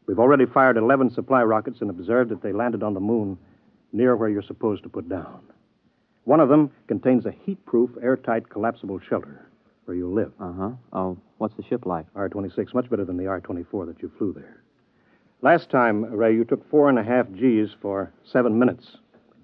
We've 0.07 0.19
already 0.19 0.47
fired 0.47 0.77
11 0.77 1.11
supply 1.11 1.43
rockets 1.43 1.81
and 1.81 1.91
observed 1.91 2.31
that 2.31 2.41
they 2.41 2.51
landed 2.51 2.81
on 2.81 2.95
the 2.95 2.99
moon 2.99 3.37
near 3.93 4.15
where 4.15 4.29
you're 4.29 4.41
supposed 4.41 4.81
to 4.83 4.89
put 4.89 5.07
down. 5.07 5.41
One 6.23 6.39
of 6.39 6.49
them 6.49 6.71
contains 6.87 7.27
a 7.27 7.31
heat 7.31 7.63
proof, 7.65 7.91
airtight, 8.01 8.49
collapsible 8.49 8.99
shelter 9.07 9.50
where 9.85 9.95
you'll 9.95 10.13
live. 10.13 10.31
Uh 10.39 10.51
huh. 10.53 10.71
Oh, 10.93 11.17
what's 11.37 11.55
the 11.55 11.63
ship 11.63 11.85
like? 11.85 12.05
R 12.15 12.29
26, 12.29 12.73
much 12.73 12.89
better 12.89 13.05
than 13.05 13.17
the 13.17 13.27
R 13.27 13.39
24 13.41 13.87
that 13.87 14.01
you 14.01 14.11
flew 14.17 14.33
there. 14.33 14.61
Last 15.41 15.69
time, 15.69 16.03
Ray, 16.03 16.35
you 16.35 16.45
took 16.45 16.69
four 16.69 16.89
and 16.89 16.99
a 16.99 17.03
half 17.03 17.25
G's 17.33 17.69
for 17.81 18.13
seven 18.23 18.59
minutes. 18.59 18.97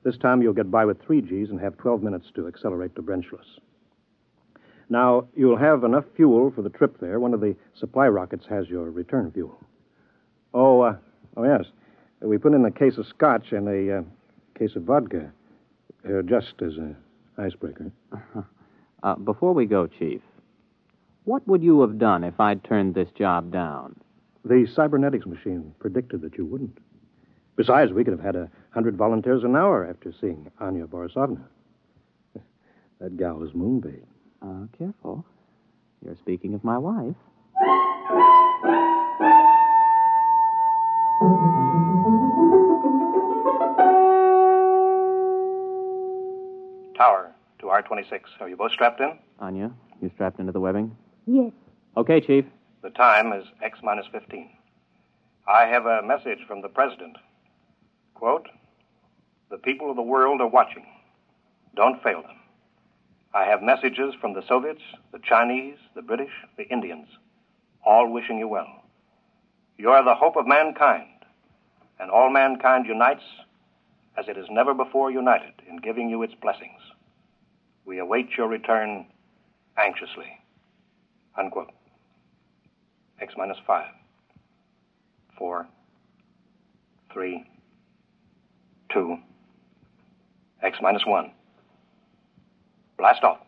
This 0.03 0.17
time 0.17 0.41
you'll 0.41 0.53
get 0.53 0.69
by 0.69 0.85
with 0.85 1.01
three 1.01 1.21
G's 1.21 1.49
and 1.49 1.59
have 1.59 1.75
12 1.77 2.03
minutes 2.03 2.27
to 2.35 2.47
accelerate 2.47 2.95
to 2.95 3.01
Brenchless. 3.01 3.59
Now, 4.89 5.27
you'll 5.35 5.57
have 5.57 5.83
enough 5.83 6.05
fuel 6.15 6.51
for 6.51 6.61
the 6.61 6.69
trip 6.69 6.99
there. 6.99 7.19
One 7.19 7.33
of 7.33 7.41
the 7.41 7.55
supply 7.73 8.07
rockets 8.07 8.45
has 8.47 8.69
your 8.69 8.89
return 8.89 9.31
fuel. 9.31 9.59
Oh, 10.53 10.81
uh, 10.81 10.95
oh 11.35 11.43
yes. 11.43 11.65
We 12.21 12.37
put 12.37 12.53
in 12.53 12.63
a 12.63 12.71
case 12.71 12.97
of 12.97 13.05
scotch 13.07 13.51
and 13.51 13.67
a 13.67 13.97
uh, 13.97 14.01
case 14.57 14.75
of 14.75 14.83
vodka, 14.83 15.31
uh, 16.07 16.21
just 16.21 16.53
as 16.61 16.77
an 16.77 16.95
icebreaker. 17.37 17.91
Uh, 19.03 19.15
before 19.15 19.53
we 19.53 19.65
go, 19.65 19.87
Chief, 19.87 20.21
what 21.23 21.47
would 21.47 21.61
you 21.61 21.81
have 21.81 21.99
done 21.99 22.23
if 22.23 22.39
I'd 22.39 22.63
turned 22.63 22.95
this 22.95 23.09
job 23.17 23.51
down? 23.51 23.95
The 24.45 24.65
cybernetics 24.75 25.25
machine 25.25 25.73
predicted 25.79 26.21
that 26.21 26.37
you 26.37 26.45
wouldn't. 26.45 26.77
Besides, 27.57 27.91
we 27.91 28.03
could 28.03 28.13
have 28.13 28.23
had 28.23 28.35
a 28.35 28.49
hundred 28.71 28.95
volunteers 28.95 29.43
an 29.43 29.55
hour 29.55 29.85
after 29.85 30.13
seeing 30.21 30.49
Anya 30.59 30.85
Borisovna. 30.85 31.43
That 32.99 33.17
gal 33.17 33.43
is 33.43 33.51
moonbait. 33.51 34.03
Uh, 34.41 34.67
careful. 34.77 35.25
You're 36.03 36.15
speaking 36.15 36.53
of 36.53 36.63
my 36.63 36.77
wife. 36.77 37.15
To 47.67 47.73
R26. 47.73 48.21
Are 48.39 48.49
you 48.49 48.55
both 48.55 48.71
strapped 48.71 48.99
in? 49.01 49.17
Anya, 49.39 49.71
you 50.01 50.09
strapped 50.15 50.39
into 50.39 50.51
the 50.51 50.59
webbing? 50.59 50.95
Yes. 51.25 51.51
Okay, 51.95 52.21
Chief. 52.21 52.45
The 52.81 52.89
time 52.91 53.33
is 53.33 53.45
X 53.61 53.79
minus 53.83 54.05
15. 54.11 54.49
I 55.47 55.65
have 55.65 55.85
a 55.85 56.01
message 56.03 56.39
from 56.47 56.61
the 56.61 56.69
President. 56.69 57.17
Quote 58.13 58.47
The 59.49 59.57
people 59.57 59.89
of 59.89 59.95
the 59.95 60.01
world 60.01 60.41
are 60.41 60.47
watching. 60.47 60.85
Don't 61.75 62.01
fail 62.01 62.21
them. 62.21 62.37
I 63.33 63.45
have 63.45 63.61
messages 63.61 64.13
from 64.19 64.33
the 64.33 64.43
Soviets, 64.47 64.81
the 65.11 65.19
Chinese, 65.19 65.77
the 65.95 66.01
British, 66.01 66.31
the 66.57 66.67
Indians, 66.69 67.07
all 67.85 68.11
wishing 68.11 68.39
you 68.39 68.47
well. 68.47 68.83
You 69.77 69.89
are 69.89 70.03
the 70.03 70.15
hope 70.15 70.37
of 70.37 70.47
mankind, 70.47 71.07
and 71.99 72.09
all 72.09 72.31
mankind 72.31 72.85
unites 72.87 73.23
as 74.17 74.27
it 74.27 74.37
has 74.37 74.47
never 74.49 74.73
before 74.73 75.11
united 75.11 75.53
in 75.69 75.77
giving 75.77 76.09
you 76.09 76.23
its 76.23 76.33
blessings. 76.33 76.79
We 77.87 77.99
await 77.99 78.31
your 78.37 78.49
return 78.49 79.05
anxiously. 79.77 80.27
Unquote. 81.37 81.71
X 83.21 83.33
minus 83.37 83.57
five, 83.65 83.91
four, 85.37 85.65
three, 87.13 87.49
two, 88.93 89.15
X 90.61 90.77
minus 90.81 91.03
one. 91.05 91.31
Blast 92.97 93.23
off. 93.23 93.39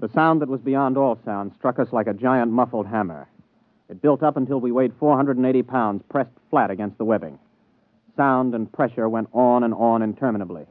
The 0.00 0.08
sound 0.14 0.40
that 0.40 0.48
was 0.48 0.60
beyond 0.62 0.96
all 0.96 1.18
sound 1.26 1.52
struck 1.58 1.78
us 1.78 1.88
like 1.92 2.06
a 2.06 2.14
giant 2.14 2.50
muffled 2.50 2.86
hammer. 2.86 3.28
It 3.88 4.02
built 4.02 4.22
up 4.22 4.36
until 4.36 4.60
we 4.60 4.72
weighed 4.72 4.92
480 4.98 5.62
pounds 5.62 6.02
pressed 6.08 6.30
flat 6.50 6.70
against 6.70 6.98
the 6.98 7.04
webbing. 7.04 7.38
Sound 8.16 8.54
and 8.54 8.72
pressure 8.72 9.08
went 9.08 9.28
on 9.32 9.62
and 9.62 9.74
on 9.74 10.02
interminably. 10.02 10.64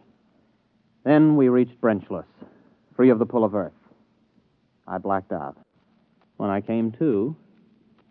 Then 1.03 1.35
we 1.35 1.47
reached 1.49 1.79
Brenchless, 1.79 2.25
free 2.95 3.09
of 3.09 3.19
the 3.19 3.25
pull 3.25 3.43
of 3.43 3.55
Earth. 3.55 3.71
I 4.87 4.97
blacked 4.97 5.31
out. 5.31 5.57
When 6.37 6.49
I 6.49 6.61
came 6.61 6.91
to, 6.93 7.35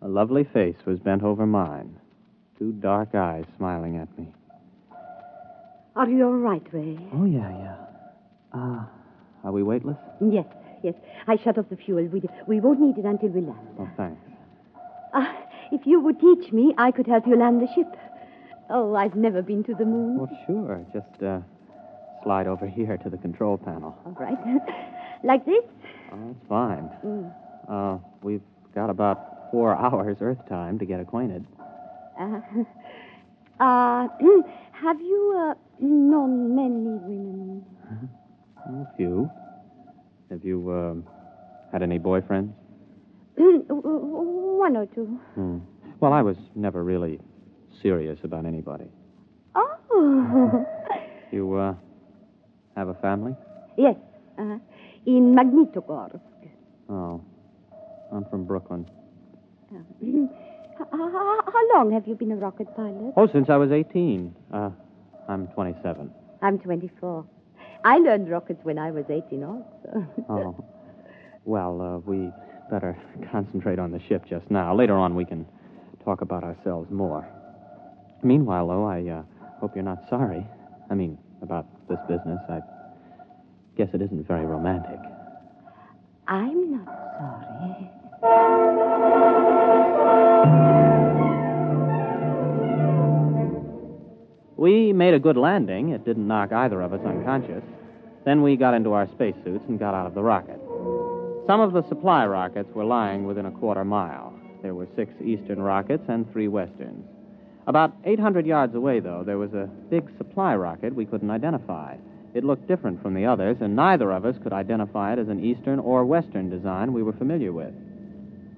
a 0.01 0.07
lovely 0.07 0.43
face 0.45 0.77
was 0.85 0.99
bent 0.99 1.21
over 1.21 1.45
mine, 1.45 1.99
two 2.57 2.71
dark 2.71 3.13
eyes 3.13 3.45
smiling 3.57 3.97
at 3.97 4.17
me. 4.17 4.27
Are 5.95 6.09
you 6.09 6.25
all 6.25 6.33
right, 6.33 6.63
Ray? 6.71 6.97
Oh, 7.13 7.25
yeah, 7.25 7.49
yeah. 7.57 7.75
Ah, 8.53 8.89
are 9.43 9.51
we 9.51 9.63
weightless? 9.63 9.97
Yes, 10.21 10.45
yes. 10.83 10.95
I 11.27 11.37
shut 11.37 11.57
off 11.57 11.69
the 11.69 11.77
fuel. 11.77 12.03
We, 12.05 12.23
we 12.47 12.59
won't 12.59 12.79
need 12.79 12.97
it 12.97 13.05
until 13.05 13.29
we 13.29 13.41
land. 13.41 13.67
Oh, 13.79 13.89
thanks. 13.95 14.19
Uh, 15.15 15.25
if 15.71 15.81
you 15.85 15.99
would 16.01 16.19
teach 16.19 16.51
me, 16.51 16.73
I 16.77 16.91
could 16.91 17.07
help 17.07 17.25
you 17.25 17.37
land 17.37 17.61
the 17.61 17.67
ship. 17.73 17.95
Oh, 18.69 18.95
I've 18.95 19.15
never 19.15 19.41
been 19.41 19.63
to 19.63 19.73
the 19.73 19.85
moon. 19.85 20.17
Well, 20.17 20.29
sure. 20.45 20.85
Just 20.91 21.23
uh, 21.23 21.39
slide 22.23 22.47
over 22.47 22.67
here 22.67 22.97
to 22.97 23.09
the 23.09 23.17
control 23.17 23.57
panel. 23.57 23.95
All 24.05 24.17
right. 24.19 24.37
like 25.23 25.45
this? 25.45 25.63
Oh, 26.11 26.19
that's 26.27 26.47
fine. 26.49 26.89
Mm. 27.05 27.33
Uh, 27.69 27.97
we've 28.23 28.41
got 28.73 28.89
about 28.89 29.49
four 29.51 29.75
hours 29.85 30.17
Earth 30.19 30.45
time 30.49 30.77
to 30.79 30.85
get 30.85 30.99
acquainted. 30.99 31.45
Uh, 32.19 32.41
uh, 33.63 34.07
have 34.71 34.99
you 34.99 35.33
uh, 35.37 35.53
known 35.79 36.55
many 36.55 36.99
women? 37.07 37.65
A 38.67 38.97
few. 38.97 39.31
Have 40.29 40.43
you 40.43 40.71
um, 40.71 41.05
had 41.71 41.83
any 41.83 41.99
boyfriends? 41.99 42.51
One 43.37 44.77
or 44.77 44.85
two. 44.87 45.05
Hmm. 45.35 45.57
Well, 45.99 46.13
I 46.13 46.21
was 46.21 46.37
never 46.55 46.83
really 46.83 47.19
serious 47.81 48.19
about 48.23 48.45
anybody. 48.45 48.85
Oh. 49.55 50.65
You, 51.31 51.53
uh, 51.55 51.73
have 52.77 52.87
a 52.87 52.93
family? 52.95 53.35
yes. 53.77 53.95
Uh, 54.37 54.57
in 55.05 55.35
Magnitogorsk. 55.35 56.19
Oh. 56.89 57.21
I'm 58.13 58.23
from 58.29 58.45
Brooklyn. 58.45 58.85
H- 60.01 60.29
How, 60.91 61.41
how 61.45 61.73
long 61.75 61.91
have 61.91 62.07
you 62.07 62.15
been 62.15 62.31
a 62.31 62.35
rocket 62.37 62.73
pilot? 62.75 63.13
Oh, 63.17 63.27
since 63.33 63.49
I 63.49 63.57
was 63.57 63.71
18. 63.71 64.33
Uh, 64.53 64.69
I'm 65.27 65.47
27. 65.47 66.09
I'm 66.41 66.59
24. 66.59 67.25
I 67.83 67.97
learned 67.97 68.29
rockets 68.29 68.59
when 68.63 68.77
I 68.77 68.91
was 68.91 69.05
18 69.09 69.43
also. 69.43 70.07
Oh. 70.29 70.55
Well, 71.47 71.79
uh, 71.81 71.97
we 71.99 72.31
better 72.69 72.97
concentrate 73.31 73.79
on 73.79 73.91
the 73.91 73.99
ship 74.07 74.23
just 74.27 74.49
now. 74.49 74.75
Later 74.75 74.95
on, 74.95 75.15
we 75.15 75.25
can 75.25 75.45
talk 76.03 76.21
about 76.21 76.43
ourselves 76.43 76.89
more. 76.91 77.27
Meanwhile, 78.23 78.67
though, 78.67 78.85
I 78.85 79.07
uh, 79.07 79.23
hope 79.59 79.75
you're 79.75 79.83
not 79.83 80.03
sorry. 80.09 80.45
I 80.89 80.95
mean, 80.95 81.17
about 81.41 81.65
this 81.87 81.99
business. 82.07 82.39
I 82.49 82.61
guess 83.77 83.89
it 83.93 84.01
isn't 84.01 84.27
very 84.27 84.45
romantic. 84.45 84.99
I'm 86.27 86.71
not 86.71 86.85
sorry. 87.19 87.91
We 94.57 94.93
made 94.93 95.13
a 95.13 95.19
good 95.19 95.37
landing. 95.37 95.89
It 95.89 96.05
didn't 96.05 96.27
knock 96.27 96.51
either 96.51 96.81
of 96.81 96.93
us 96.93 97.01
unconscious. 97.05 97.63
Then 98.25 98.41
we 98.41 98.55
got 98.55 98.73
into 98.73 98.93
our 98.93 99.07
spacesuits 99.11 99.63
and 99.67 99.77
got 99.77 99.93
out 99.93 100.07
of 100.07 100.15
the 100.15 100.23
rocket. 100.23 100.59
Some 101.47 101.61
of 101.61 101.73
the 101.73 101.87
supply 101.87 102.25
rockets 102.25 102.73
were 102.73 102.85
lying 102.85 103.25
within 103.25 103.45
a 103.45 103.51
quarter 103.51 103.85
mile. 103.85 104.33
There 104.63 104.73
were 104.73 104.87
six 104.95 105.13
eastern 105.23 105.61
rockets 105.61 106.03
and 106.07 106.31
three 106.31 106.47
westerns. 106.47 107.05
About 107.67 107.93
800 108.03 108.47
yards 108.47 108.73
away, 108.73 108.99
though, 108.99 109.23
there 109.23 109.37
was 109.37 109.53
a 109.53 109.69
big 109.89 110.09
supply 110.17 110.55
rocket 110.55 110.95
we 110.95 111.05
couldn't 111.05 111.29
identify. 111.29 111.97
It 112.33 112.43
looked 112.43 112.67
different 112.67 113.01
from 113.01 113.13
the 113.13 113.25
others, 113.25 113.57
and 113.61 113.75
neither 113.75 114.11
of 114.11 114.25
us 114.25 114.35
could 114.41 114.53
identify 114.53 115.13
it 115.13 115.19
as 115.19 115.29
an 115.29 115.43
eastern 115.43 115.79
or 115.79 116.03
western 116.03 116.49
design 116.49 116.93
we 116.93 117.03
were 117.03 117.13
familiar 117.13 117.51
with. 117.51 117.73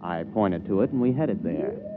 I 0.02 0.24
pointed 0.24 0.66
to 0.68 0.82
it, 0.82 0.92
and 0.92 1.02
we 1.02 1.12
headed 1.12 1.44
there. 1.44 1.97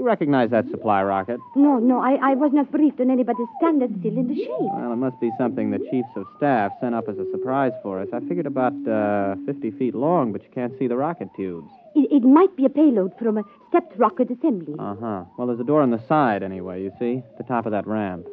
You 0.00 0.06
recognize 0.06 0.48
that 0.50 0.66
supply 0.70 1.02
rocket? 1.02 1.38
No, 1.54 1.78
no, 1.78 2.00
I, 2.00 2.14
I 2.30 2.34
was 2.34 2.52
not 2.54 2.70
briefed 2.72 3.00
on 3.00 3.10
anybody's 3.10 3.46
standard 3.58 3.90
still 4.00 4.16
in 4.16 4.28
the 4.28 4.34
shape. 4.34 4.48
Well, 4.72 4.92
it 4.92 4.96
must 4.96 5.20
be 5.20 5.30
something 5.36 5.70
the 5.70 5.78
chiefs 5.90 6.08
of 6.16 6.24
staff 6.38 6.72
sent 6.80 6.94
up 6.94 7.06
as 7.08 7.18
a 7.18 7.30
surprise 7.30 7.72
for 7.82 8.00
us. 8.00 8.08
I 8.12 8.20
figured 8.20 8.46
about 8.46 8.72
uh, 8.88 9.36
50 9.44 9.70
feet 9.72 9.94
long, 9.94 10.32
but 10.32 10.42
you 10.42 10.48
can't 10.54 10.72
see 10.78 10.86
the 10.86 10.96
rocket 10.96 11.28
tubes. 11.36 11.70
It, 11.94 12.08
it 12.10 12.22
might 12.26 12.56
be 12.56 12.64
a 12.64 12.70
payload 12.70 13.12
from 13.18 13.36
a 13.36 13.42
stepped 13.68 13.96
rocket 13.98 14.30
assembly. 14.30 14.74
Uh 14.78 14.94
huh. 14.98 15.24
Well, 15.36 15.48
there's 15.48 15.60
a 15.60 15.64
door 15.64 15.82
on 15.82 15.90
the 15.90 16.00
side, 16.08 16.42
anyway, 16.42 16.82
you 16.82 16.92
see? 16.98 17.22
The 17.36 17.44
top 17.44 17.66
of 17.66 17.72
that 17.72 17.86
ramp. 17.86 18.26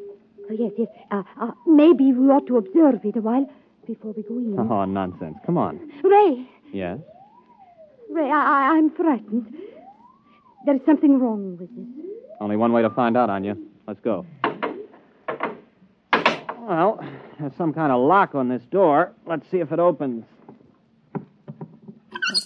Oh, 0.50 0.54
yes, 0.58 0.72
yes. 0.78 0.88
Uh, 1.12 1.24
uh, 1.42 1.52
maybe 1.66 2.14
we 2.14 2.28
ought 2.30 2.48
to 2.48 2.56
observe 2.58 3.04
it 3.04 3.18
a 3.18 3.22
while 3.22 3.46
before 3.86 4.14
we 4.16 4.24
go 4.24 4.36
in. 4.38 4.56
Oh, 4.58 4.86
nonsense. 4.86 5.38
Come 5.46 5.58
on. 5.58 5.92
Ray, 6.04 6.48
Yes? 6.72 7.00
Ray, 8.10 8.30
I, 8.32 8.72
I, 8.72 8.78
I'm 8.78 8.90
frightened. 8.92 9.54
There's 10.68 10.82
something 10.86 11.18
wrong 11.18 11.56
with 11.58 11.74
this. 11.74 12.06
Only 12.42 12.58
one 12.58 12.74
way 12.74 12.82
to 12.82 12.90
find 12.90 13.16
out, 13.16 13.30
Anya. 13.30 13.56
Let's 13.88 14.02
go. 14.02 14.26
Well, 16.60 17.00
there's 17.40 17.56
some 17.58 17.74
kind 17.74 17.90
of 17.90 18.02
lock 18.02 18.36
on 18.36 18.50
this 18.50 18.64
door. 18.70 19.14
Let's 19.26 19.50
see 19.50 19.60
if 19.60 19.72
it 19.72 19.80
opens. 19.80 20.26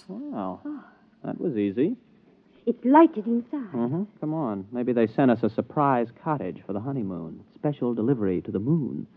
Well, 0.08 0.62
that 1.25 1.42
was 1.42 1.58
easy. 1.58 1.96
It's 2.68 2.86
lighted 2.86 3.25
inside. 3.25 3.74
Mm-hmm. 3.74 4.04
Come 4.20 4.36
on. 4.36 4.68
Maybe 4.72 4.94
they 4.94 5.08
sent 5.08 5.32
us 5.32 5.42
a 5.42 5.50
surprise 5.50 6.10
cottage 6.24 6.62
for 6.67 6.74
the 6.74 6.80
honeymoon. 6.80 7.43
Special 7.56 7.95
delivery 7.95 8.39
to 8.41 8.52
the 8.52 8.60
moon. 8.60 9.08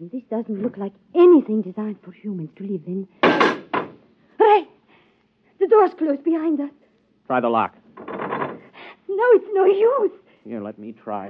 This 0.00 0.24
doesn't 0.28 0.60
look 0.60 0.76
like 0.78 0.94
anything 1.14 1.62
designed 1.62 1.98
for 2.02 2.10
humans 2.10 2.50
to 2.56 2.64
live 2.64 2.82
in. 2.88 3.06
Ray, 5.76 5.88
the 5.88 5.88
door's 5.88 5.98
closed 5.98 6.24
behind 6.24 6.60
us. 6.60 6.70
Try 7.26 7.40
the 7.40 7.48
lock. 7.48 7.74
No, 9.08 9.24
it's 9.32 9.46
no 9.52 9.64
use. 9.64 10.12
Here, 10.44 10.60
let 10.60 10.78
me 10.78 10.92
try. 10.92 11.26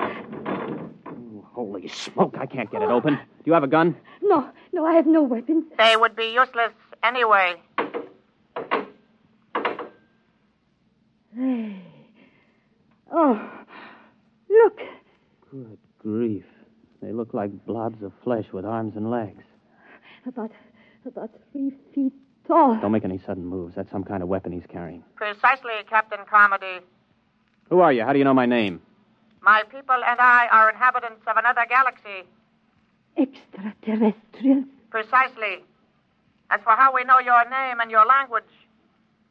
Ooh, 1.08 1.46
holy 1.52 1.88
smoke, 1.88 2.36
I 2.38 2.46
can't 2.46 2.70
get 2.70 2.82
it 2.82 2.90
open. 2.90 3.14
Ah. 3.14 3.24
Do 3.24 3.42
you 3.44 3.52
have 3.52 3.62
a 3.62 3.68
gun? 3.68 3.96
No, 4.22 4.48
no, 4.72 4.84
I 4.84 4.94
have 4.94 5.06
no 5.06 5.22
weapons. 5.22 5.64
They 5.78 5.96
would 5.96 6.16
be 6.16 6.26
useless 6.26 6.72
anyway. 7.02 7.54
Ray. 11.34 11.82
Oh, 13.12 13.50
look. 14.50 14.80
Good 15.50 15.78
grief. 15.98 16.44
They 17.02 17.12
look 17.12 17.34
like 17.34 17.66
blobs 17.66 18.02
of 18.02 18.12
flesh 18.24 18.46
with 18.52 18.64
arms 18.64 18.96
and 18.96 19.10
legs. 19.10 19.44
About, 20.26 20.50
about 21.06 21.30
three 21.52 21.72
feet 21.94 22.12
tall. 22.46 22.78
Don't 22.80 22.92
make 22.92 23.04
any 23.04 23.18
sudden 23.26 23.44
moves. 23.44 23.74
That's 23.74 23.90
some 23.90 24.04
kind 24.04 24.22
of 24.22 24.28
weapon 24.28 24.52
he's 24.52 24.66
carrying. 24.68 25.02
Precisely, 25.16 25.72
Captain 25.88 26.20
Carmody. 26.28 26.80
Who 27.70 27.80
are 27.80 27.92
you? 27.92 28.04
How 28.04 28.12
do 28.12 28.18
you 28.18 28.24
know 28.24 28.34
my 28.34 28.46
name? 28.46 28.80
My 29.42 29.62
people 29.70 29.94
and 29.94 30.20
I 30.20 30.48
are 30.50 30.70
inhabitants 30.70 31.22
of 31.26 31.36
another 31.36 31.66
galaxy. 31.68 32.26
Extraterrestrials. 33.16 34.64
Precisely. 34.90 35.64
As 36.50 36.60
for 36.62 36.72
how 36.72 36.92
we 36.94 37.04
know 37.04 37.18
your 37.18 37.48
name 37.50 37.80
and 37.80 37.90
your 37.90 38.06
language, 38.06 38.44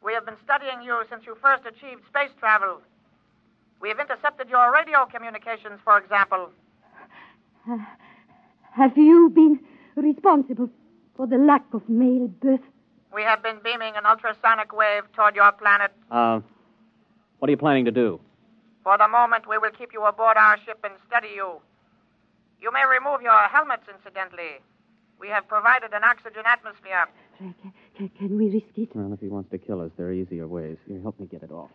we 0.04 0.12
have 0.12 0.24
been 0.26 0.36
studying 0.44 0.82
you 0.82 1.02
since 1.10 1.24
you 1.26 1.36
first 1.42 1.64
achieved 1.66 2.02
space 2.08 2.30
travel. 2.38 2.80
We 3.80 3.88
have 3.88 3.98
intercepted 4.00 4.48
your 4.48 4.72
radio 4.72 5.06
communications, 5.06 5.80
for 5.84 5.98
example. 5.98 6.50
Uh, 7.68 7.78
have 8.72 8.96
you 8.96 9.30
been 9.34 9.58
responsible 9.96 10.70
for 11.16 11.26
the 11.26 11.36
lack 11.36 11.64
of 11.72 11.88
male 11.88 12.28
birth? 12.28 12.60
We 13.16 13.22
have 13.22 13.42
been 13.42 13.60
beaming 13.64 13.94
an 13.96 14.04
ultrasonic 14.04 14.76
wave 14.76 15.04
toward 15.14 15.34
your 15.36 15.50
planet. 15.52 15.90
Uh, 16.10 16.40
what 17.38 17.48
are 17.48 17.50
you 17.50 17.56
planning 17.56 17.86
to 17.86 17.90
do? 17.90 18.20
For 18.84 18.98
the 18.98 19.08
moment, 19.08 19.48
we 19.48 19.56
will 19.56 19.70
keep 19.70 19.94
you 19.94 20.04
aboard 20.04 20.36
our 20.36 20.58
ship 20.66 20.80
and 20.84 20.92
study 21.08 21.28
you. 21.34 21.62
You 22.60 22.70
may 22.72 22.84
remove 22.84 23.22
your 23.22 23.38
helmets, 23.48 23.84
incidentally. 23.88 24.60
We 25.18 25.28
have 25.28 25.48
provided 25.48 25.94
an 25.94 26.04
oxygen 26.04 26.42
atmosphere. 26.44 27.06
Can, 27.38 27.54
can, 27.96 28.10
can 28.18 28.36
we 28.36 28.50
risk 28.50 28.76
it? 28.76 28.94
Well, 28.94 29.10
if 29.14 29.20
he 29.20 29.28
wants 29.28 29.50
to 29.50 29.56
kill 29.56 29.80
us, 29.80 29.92
there 29.96 30.08
are 30.08 30.12
easier 30.12 30.46
ways. 30.46 30.76
Here, 30.86 31.00
help 31.00 31.18
me 31.18 31.24
get 31.24 31.42
it 31.42 31.50
off. 31.50 31.70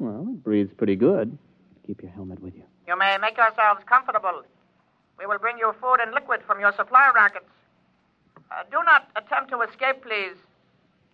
Well, 0.00 0.26
it 0.28 0.42
breathes 0.42 0.72
pretty 0.76 0.96
good. 0.96 1.38
Keep 1.86 2.02
your 2.02 2.10
helmet 2.10 2.42
with 2.42 2.56
you. 2.56 2.64
You 2.88 2.96
may 2.96 3.18
make 3.18 3.36
yourselves 3.36 3.82
comfortable. 3.84 4.44
We 5.18 5.26
will 5.26 5.38
bring 5.38 5.58
you 5.58 5.74
food 5.78 5.96
and 6.00 6.14
liquid 6.14 6.40
from 6.46 6.58
your 6.58 6.72
supply 6.72 7.10
rockets. 7.14 7.44
Uh, 8.50 8.62
do 8.70 8.78
not 8.82 9.10
attempt 9.14 9.50
to 9.50 9.60
escape, 9.60 10.02
please. 10.02 10.36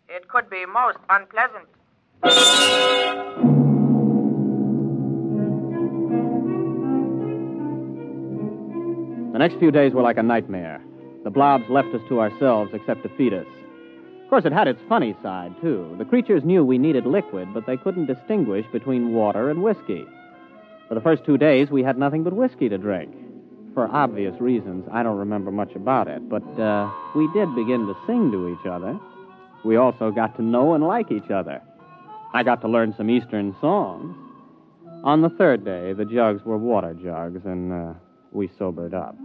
It 0.09 0.29
could 0.29 0.49
be 0.49 0.67
most 0.67 0.99
unpleasant. 1.11 1.67
The 9.33 9.39
next 9.41 9.59
few 9.59 9.73
days 9.73 9.95
were 9.95 10.03
like 10.03 10.17
a 10.17 10.23
nightmare. 10.23 10.81
The 11.25 11.31
blobs 11.31 11.65
left 11.69 11.93
us 11.93 12.03
to 12.09 12.21
ourselves 12.21 12.71
except 12.73 13.03
to 13.03 13.09
feed 13.17 13.35
us. 13.35 13.49
Of 14.23 14.31
course, 14.31 14.45
it 14.45 14.53
had 14.53 14.69
its 14.69 14.81
funny 14.89 15.17
side, 15.25 15.53
too. 15.61 15.97
The 15.99 16.05
creatures 16.05 16.45
knew 16.45 16.65
we 16.65 16.79
needed 16.79 17.05
liquid, 17.05 17.53
but 17.53 17.67
they 17.67 17.77
couldn't 17.77 18.07
distinguish 18.07 18.65
between 18.71 19.13
water 19.13 19.51
and 19.51 19.61
whiskey. 19.61 20.07
For 20.95 21.01
the 21.01 21.05
first 21.11 21.25
two 21.25 21.39
days, 21.39 21.71
we 21.71 21.83
had 21.83 21.99
nothing 21.99 22.23
but 22.23 22.33
whiskey 22.33 22.69
to 22.69 22.79
drink. 22.79 23.13
For 23.75 23.89
obvious 23.89 24.41
reasons, 24.41 24.87
I 24.93 25.03
don't 25.03 25.17
remember 25.17 25.51
much 25.51 25.75
about 25.75 26.07
it, 26.07 26.29
but 26.29 26.45
uh, 26.57 26.89
we 27.17 27.29
did 27.33 27.53
begin 27.57 27.89
to 27.89 27.97
sing 28.07 28.31
to 28.31 28.49
each 28.49 28.65
other. 28.65 28.97
We 29.65 29.75
also 29.75 30.13
got 30.13 30.37
to 30.37 30.43
know 30.43 30.75
and 30.75 30.87
like 30.87 31.11
each 31.11 31.33
other. 31.33 31.61
I 32.33 32.45
got 32.45 32.61
to 32.61 32.69
learn 32.69 32.95
some 32.97 33.11
Eastern 33.11 33.57
songs. 33.61 34.17
On 35.03 35.21
the 35.21 35.31
third 35.31 35.65
day, 35.65 35.95
the 35.95 36.05
jugs 36.05 36.45
were 36.45 36.59
water 36.59 36.95
jugs, 36.95 37.45
and 37.45 37.73
uh, 37.73 37.95
we 38.31 38.49
sobered 38.57 38.95
up. 38.95 39.17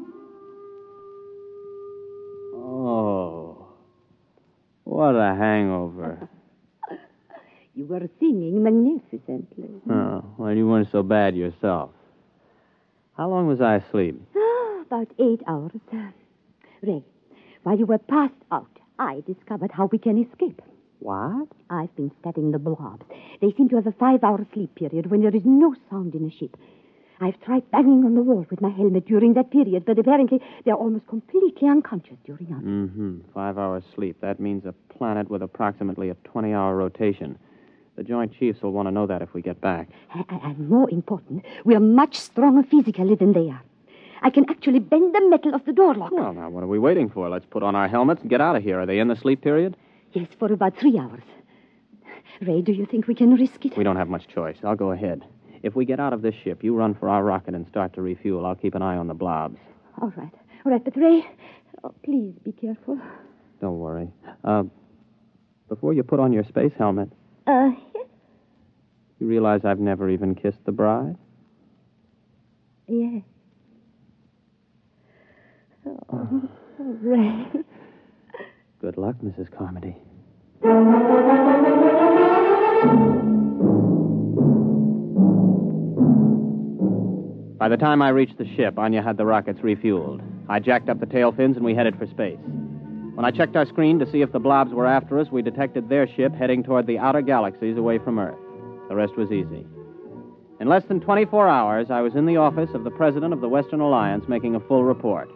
Oh, 2.56 3.68
what 4.86 5.14
a 5.14 5.36
hangover. 5.36 6.28
You 7.80 7.86
were 7.86 8.10
singing 8.20 8.62
magnificently. 8.62 9.70
Oh, 9.90 10.22
well, 10.38 10.54
you 10.54 10.68
weren't 10.68 10.92
so 10.92 11.02
bad 11.02 11.34
yourself. 11.34 11.92
How 13.16 13.30
long 13.30 13.48
was 13.48 13.62
I 13.62 13.76
asleep? 13.76 14.22
Ah, 14.36 14.82
about 14.82 15.08
eight 15.18 15.40
hours. 15.48 15.80
Ray, 16.84 17.06
while 17.64 17.80
you 17.80 17.86
were 17.86 17.98
passed 17.98 18.34
out, 18.52 18.68
I 19.00 19.24
discovered 19.26 19.72
how 19.72 19.86
we 19.86 19.98
can 19.98 20.22
escape. 20.22 20.62
What? 21.00 21.48
I've 21.70 21.96
been 21.96 22.12
studying 22.20 22.52
the 22.52 22.60
blobs. 22.60 23.06
They 23.40 23.54
seem 23.56 23.70
to 23.70 23.78
have 23.78 23.88
a 23.88 23.94
five 23.94 24.26
hour 24.26 24.46
sleep 24.54 24.76
period 24.76 25.10
when 25.10 25.22
there 25.22 25.34
is 25.34 25.46
no 25.46 25.74
sound 25.90 26.16
in 26.16 26.26
a 26.26 26.38
ship. 26.38 26.58
I've 27.22 27.40
tried 27.40 27.72
banging 27.72 28.04
on 28.04 28.14
the 28.14 28.22
wall 28.22 28.46
with 28.50 28.60
my 28.60 28.72
helmet 28.72 29.06
during 29.06 29.36
that 29.36 29.52
period, 29.52 29.86
but 29.86 29.98
apparently 29.98 30.42
they're 30.66 30.76
almost 30.76 31.08
completely 31.08 31.70
unconscious 31.70 32.18
during 32.26 32.48
others. 32.52 32.66
Mm-hmm. 32.66 33.20
Five 33.34 33.58
hours 33.58 33.86
sleep. 33.96 34.20
That 34.20 34.42
means 34.42 34.66
a 34.66 34.74
planet 34.98 35.30
with 35.30 35.42
approximately 35.42 36.10
a 36.10 36.16
20 36.26 36.54
hour 36.54 36.76
rotation. 36.76 37.40
The 38.00 38.06
Joint 38.06 38.34
Chiefs 38.40 38.62
will 38.62 38.72
want 38.72 38.88
to 38.88 38.94
know 38.94 39.06
that 39.08 39.22
if 39.22 39.34
we 39.34 39.42
get 39.42 39.60
back. 39.60 39.90
And, 40.30 40.70
more 40.70 40.90
important, 40.90 41.44
we're 41.66 41.82
much 41.82 42.16
stronger 42.16 42.64
physically 42.64 43.14
than 43.16 43.34
they 43.34 43.50
are. 43.50 43.62
I 44.22 44.30
can 44.30 44.50
actually 44.50 44.80
bend 44.80 45.14
the 45.14 45.28
metal 45.28 45.54
of 45.54 45.66
the 45.66 45.74
door 45.74 45.94
lock. 45.96 46.14
Well, 46.14 46.32
now, 46.32 46.50
what 46.50 46.64
are 46.64 46.68
we 46.68 46.80
waiting 46.80 47.10
for? 47.10 47.28
Let's 47.28 47.46
put 47.46 47.62
on 47.62 47.76
our 47.76 47.90
helmets 47.90 48.22
and 48.22 48.30
get 48.30 48.40
out 48.40 48.56
of 48.56 48.64
here. 48.64 48.80
Are 48.80 48.86
they 48.86 49.00
in 49.00 49.10
the 49.10 49.18
sleep 49.18 49.42
period? 49.42 49.76
Yes, 50.14 50.30
for 50.40 50.50
about 50.54 50.78
three 50.78 50.98
hours. 50.98 51.24
Ray, 52.40 52.62
do 52.62 52.72
you 52.72 52.86
think 52.86 53.08
we 53.08 53.16
can 53.16 53.36
risk 53.36 53.66
it? 53.66 53.76
We 53.76 53.84
don't 53.84 53.98
have 53.98 54.08
much 54.08 54.30
choice. 54.30 54.56
I'll 54.64 54.78
go 54.78 54.92
ahead. 54.92 55.26
If 55.62 55.76
we 55.76 55.84
get 55.84 56.00
out 56.00 56.14
of 56.14 56.22
this 56.22 56.36
ship, 56.42 56.64
you 56.64 56.74
run 56.74 56.96
for 56.96 57.10
our 57.10 57.22
rocket 57.22 57.54
and 57.54 57.68
start 57.68 57.96
to 57.96 58.02
refuel. 58.02 58.46
I'll 58.46 58.56
keep 58.56 58.76
an 58.76 58.82
eye 58.82 58.96
on 58.96 59.08
the 59.08 59.14
blobs. 59.14 59.60
All 60.02 60.14
right. 60.16 60.32
All 60.66 60.72
right, 60.72 60.86
but 60.86 60.96
Ray, 60.96 61.28
oh, 61.84 61.94
please 62.06 62.34
be 62.46 62.54
careful. 62.54 62.98
Don't 63.60 63.78
worry. 63.78 64.10
Uh, 64.46 64.64
before 65.68 65.94
you 65.94 66.04
put 66.04 66.22
on 66.22 66.32
your 66.32 66.46
space 66.46 66.72
helmet, 66.78 67.10
Uh, 67.48 67.72
yes. 67.96 68.06
you 69.20 69.28
realize 69.28 69.66
I've 69.66 69.80
never 69.80 70.10
even 70.10 70.36
kissed 70.36 70.64
the 70.66 70.72
bride? 70.72 71.16
Yes. 72.88 73.24
Oh, 75.86 75.98
oh, 76.80 76.98
Ray. 77.02 77.48
Good 78.82 78.98
luck, 78.98 79.16
Mrs. 79.24 79.52
Carmody. 79.52 79.96
By 87.60 87.68
the 87.68 87.76
time 87.76 88.02
I 88.02 88.10
reached 88.10 88.38
the 88.38 88.48
ship, 88.56 88.80
Anya 88.80 89.02
had 89.02 89.18
the 89.18 89.26
rockets 89.26 89.60
refueled. 89.60 90.22
I 90.48 90.60
jacked 90.60 90.88
up 90.88 91.00
the 91.00 91.06
tail 91.06 91.34
fins 91.34 91.58
and 91.58 91.66
we 91.66 91.76
headed 91.76 91.98
for 91.98 92.08
space. 92.08 92.40
When 93.20 93.26
I 93.26 93.32
checked 93.32 93.58
our 93.58 93.66
screen 93.66 94.00
to 94.00 94.10
see 94.10 94.22
if 94.22 94.32
the 94.32 94.40
blobs 94.40 94.72
were 94.72 94.88
after 94.88 95.20
us, 95.20 95.28
we 95.30 95.42
detected 95.42 95.90
their 95.90 96.08
ship 96.08 96.34
heading 96.34 96.64
toward 96.64 96.88
the 96.88 97.00
outer 97.00 97.22
galaxies 97.22 97.76
away 97.76 97.98
from 97.98 98.18
Earth. 98.18 98.40
The 98.88 98.96
rest 98.96 99.18
was 99.18 99.30
easy. 99.30 99.68
In 100.62 100.70
less 100.70 100.86
than 100.86 101.02
24 101.02 101.50
hours, 101.50 101.88
I 101.92 102.00
was 102.00 102.16
in 102.16 102.26
the 102.26 102.38
office 102.38 102.70
of 102.74 102.86
the 102.86 102.90
President 102.90 103.34
of 103.34 103.42
the 103.42 103.50
Western 103.50 103.82
Alliance 103.82 104.24
making 104.30 104.56
a 104.56 104.62
full 104.62 104.86
report. 104.86 105.30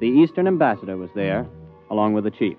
The 0.00 0.06
Eastern 0.06 0.46
Ambassador 0.46 0.98
was 0.98 1.08
there, 1.14 1.46
along 1.90 2.12
with 2.12 2.24
the 2.24 2.30
Chief. 2.30 2.58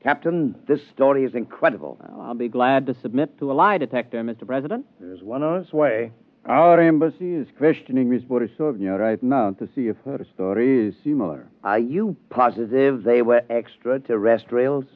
Captain, 0.00 0.54
this 0.68 0.82
story 0.94 1.24
is 1.24 1.34
incredible. 1.34 1.98
Well, 2.00 2.20
I'll 2.20 2.34
be 2.34 2.46
glad 2.46 2.86
to 2.86 2.94
submit 3.02 3.40
to 3.40 3.50
a 3.50 3.54
lie 3.54 3.78
detector, 3.78 4.22
Mr. 4.22 4.46
President. 4.46 4.86
There's 5.00 5.20
one 5.20 5.42
on 5.42 5.62
its 5.62 5.72
way. 5.72 6.12
Our 6.46 6.80
embassy 6.80 7.34
is 7.34 7.48
questioning 7.58 8.08
Miss 8.08 8.22
Borisovna 8.22 8.98
right 8.98 9.22
now 9.22 9.50
to 9.52 9.68
see 9.74 9.88
if 9.88 9.96
her 10.04 10.24
story 10.34 10.88
is 10.88 10.94
similar. 11.04 11.46
Are 11.64 11.78
you 11.78 12.16
positive 12.30 13.02
they 13.02 13.22
were 13.22 13.42
extraterrestrials? 13.50 14.86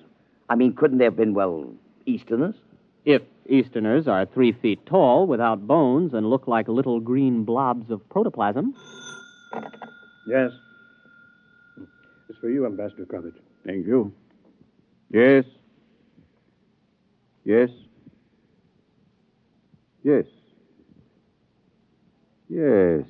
I 0.48 0.54
mean, 0.56 0.74
couldn't 0.74 0.98
they 0.98 1.04
have 1.04 1.16
been, 1.16 1.34
well, 1.34 1.72
Easterners? 2.06 2.54
If 3.04 3.22
Easterners 3.46 4.08
are 4.08 4.24
three 4.24 4.52
feet 4.52 4.86
tall, 4.86 5.26
without 5.26 5.66
bones, 5.66 6.14
and 6.14 6.28
look 6.30 6.48
like 6.48 6.66
little 6.66 6.98
green 6.98 7.44
blobs 7.44 7.90
of 7.90 8.08
protoplasm. 8.08 8.74
Yes. 10.26 10.50
It's 12.30 12.38
for 12.40 12.48
you, 12.48 12.64
Ambassador 12.64 13.04
Coverage. 13.04 13.36
Thank 13.66 13.86
you. 13.86 14.12
Yes. 15.10 15.44
Yes. 17.44 17.68
Yes. 20.02 20.24
Yes. 22.48 23.04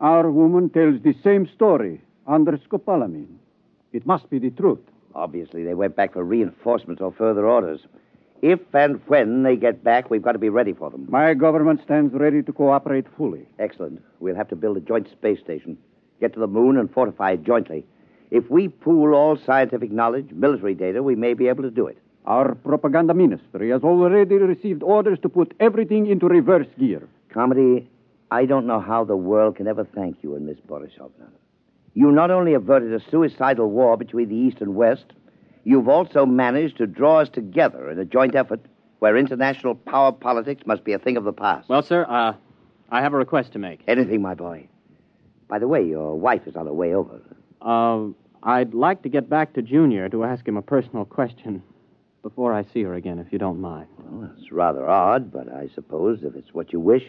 Our 0.00 0.30
woman 0.30 0.70
tells 0.70 1.02
the 1.02 1.14
same 1.24 1.48
story 1.54 2.00
under 2.26 2.56
scopolamine. 2.58 3.36
It 3.92 4.06
must 4.06 4.30
be 4.30 4.38
the 4.38 4.50
truth. 4.50 4.80
Obviously, 5.14 5.64
they 5.64 5.74
went 5.74 5.96
back 5.96 6.12
for 6.12 6.24
reinforcements 6.24 7.02
or 7.02 7.12
further 7.12 7.46
orders. 7.46 7.80
If 8.40 8.60
and 8.72 9.00
when 9.08 9.42
they 9.42 9.56
get 9.56 9.82
back, 9.82 10.10
we've 10.10 10.22
got 10.22 10.32
to 10.32 10.38
be 10.38 10.48
ready 10.48 10.72
for 10.72 10.90
them. 10.90 11.06
My 11.10 11.34
government 11.34 11.82
stands 11.82 12.14
ready 12.14 12.42
to 12.42 12.52
cooperate 12.52 13.06
fully. 13.16 13.46
Excellent. 13.58 14.00
We'll 14.20 14.36
have 14.36 14.48
to 14.48 14.56
build 14.56 14.76
a 14.76 14.80
joint 14.80 15.10
space 15.10 15.40
station, 15.40 15.76
get 16.20 16.34
to 16.34 16.40
the 16.40 16.46
moon, 16.46 16.76
and 16.78 16.92
fortify 16.92 17.32
it 17.32 17.42
jointly. 17.42 17.84
If 18.30 18.48
we 18.48 18.68
pool 18.68 19.14
all 19.14 19.36
scientific 19.36 19.90
knowledge, 19.90 20.30
military 20.30 20.74
data, 20.74 21.02
we 21.02 21.16
may 21.16 21.34
be 21.34 21.48
able 21.48 21.64
to 21.64 21.70
do 21.70 21.88
it. 21.88 21.98
Our 22.26 22.54
propaganda 22.54 23.14
ministry 23.14 23.70
has 23.70 23.82
already 23.82 24.36
received 24.36 24.82
orders 24.82 25.18
to 25.20 25.28
put 25.28 25.54
everything 25.58 26.06
into 26.06 26.26
reverse 26.28 26.66
gear. 26.78 27.08
Carmody, 27.32 27.88
I 28.30 28.46
don't 28.46 28.66
know 28.66 28.80
how 28.80 29.04
the 29.04 29.16
world 29.16 29.56
can 29.56 29.66
ever 29.66 29.84
thank 29.84 30.22
you 30.22 30.34
and 30.34 30.46
Miss 30.46 30.58
Borisovna. 30.60 31.28
You 31.94 32.12
not 32.12 32.30
only 32.30 32.54
averted 32.54 32.92
a 32.92 33.00
suicidal 33.10 33.70
war 33.70 33.96
between 33.96 34.28
the 34.28 34.36
East 34.36 34.58
and 34.60 34.74
West, 34.74 35.06
you've 35.64 35.88
also 35.88 36.24
managed 36.24 36.76
to 36.78 36.86
draw 36.86 37.20
us 37.20 37.28
together 37.28 37.90
in 37.90 37.98
a 37.98 38.04
joint 38.04 38.34
effort 38.34 38.60
where 38.98 39.16
international 39.16 39.74
power 39.74 40.12
politics 40.12 40.62
must 40.66 40.84
be 40.84 40.92
a 40.92 40.98
thing 40.98 41.16
of 41.16 41.24
the 41.24 41.32
past. 41.32 41.68
Well, 41.68 41.82
sir, 41.82 42.06
uh, 42.08 42.34
I 42.90 43.02
have 43.02 43.14
a 43.14 43.16
request 43.16 43.52
to 43.52 43.58
make. 43.58 43.80
Anything, 43.86 44.22
my 44.22 44.34
boy. 44.34 44.68
By 45.48 45.58
the 45.58 45.68
way, 45.68 45.84
your 45.84 46.18
wife 46.18 46.46
is 46.46 46.56
on 46.56 46.66
her 46.66 46.72
way 46.72 46.94
over. 46.94 47.20
Uh, 47.60 48.08
I'd 48.42 48.74
like 48.74 49.02
to 49.02 49.08
get 49.08 49.28
back 49.28 49.54
to 49.54 49.62
Junior 49.62 50.08
to 50.08 50.24
ask 50.24 50.46
him 50.46 50.56
a 50.56 50.62
personal 50.62 51.04
question 51.04 51.62
before 52.22 52.52
I 52.52 52.64
see 52.72 52.82
her 52.82 52.94
again, 52.94 53.18
if 53.18 53.32
you 53.32 53.38
don't 53.38 53.60
mind. 53.60 53.88
Well, 53.98 54.30
it's 54.36 54.50
rather 54.52 54.88
odd, 54.88 55.32
but 55.32 55.52
I 55.52 55.68
suppose 55.74 56.20
if 56.22 56.34
it's 56.34 56.52
what 56.52 56.72
you 56.72 56.80
wish. 56.80 57.04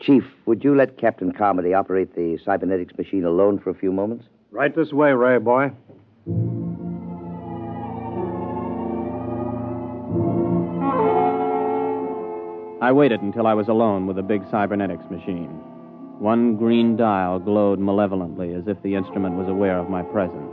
Chief, 0.00 0.24
would 0.46 0.64
you 0.64 0.74
let 0.74 0.98
Captain 0.98 1.32
Carmody 1.32 1.72
operate 1.72 2.14
the 2.14 2.38
cybernetics 2.44 2.96
machine 2.98 3.24
alone 3.24 3.58
for 3.58 3.70
a 3.70 3.74
few 3.74 3.92
moments? 3.92 4.26
Right 4.50 4.74
this 4.74 4.92
way, 4.92 5.12
Ray, 5.12 5.38
boy. 5.38 5.72
I 12.80 12.92
waited 12.92 13.22
until 13.22 13.46
I 13.46 13.54
was 13.54 13.68
alone 13.68 14.06
with 14.06 14.16
the 14.16 14.22
big 14.22 14.42
cybernetics 14.50 15.04
machine. 15.10 15.48
One 16.18 16.56
green 16.56 16.96
dial 16.96 17.38
glowed 17.38 17.78
malevolently 17.78 18.52
as 18.52 18.68
if 18.68 18.80
the 18.82 18.94
instrument 18.94 19.36
was 19.36 19.48
aware 19.48 19.78
of 19.78 19.88
my 19.88 20.02
presence. 20.02 20.52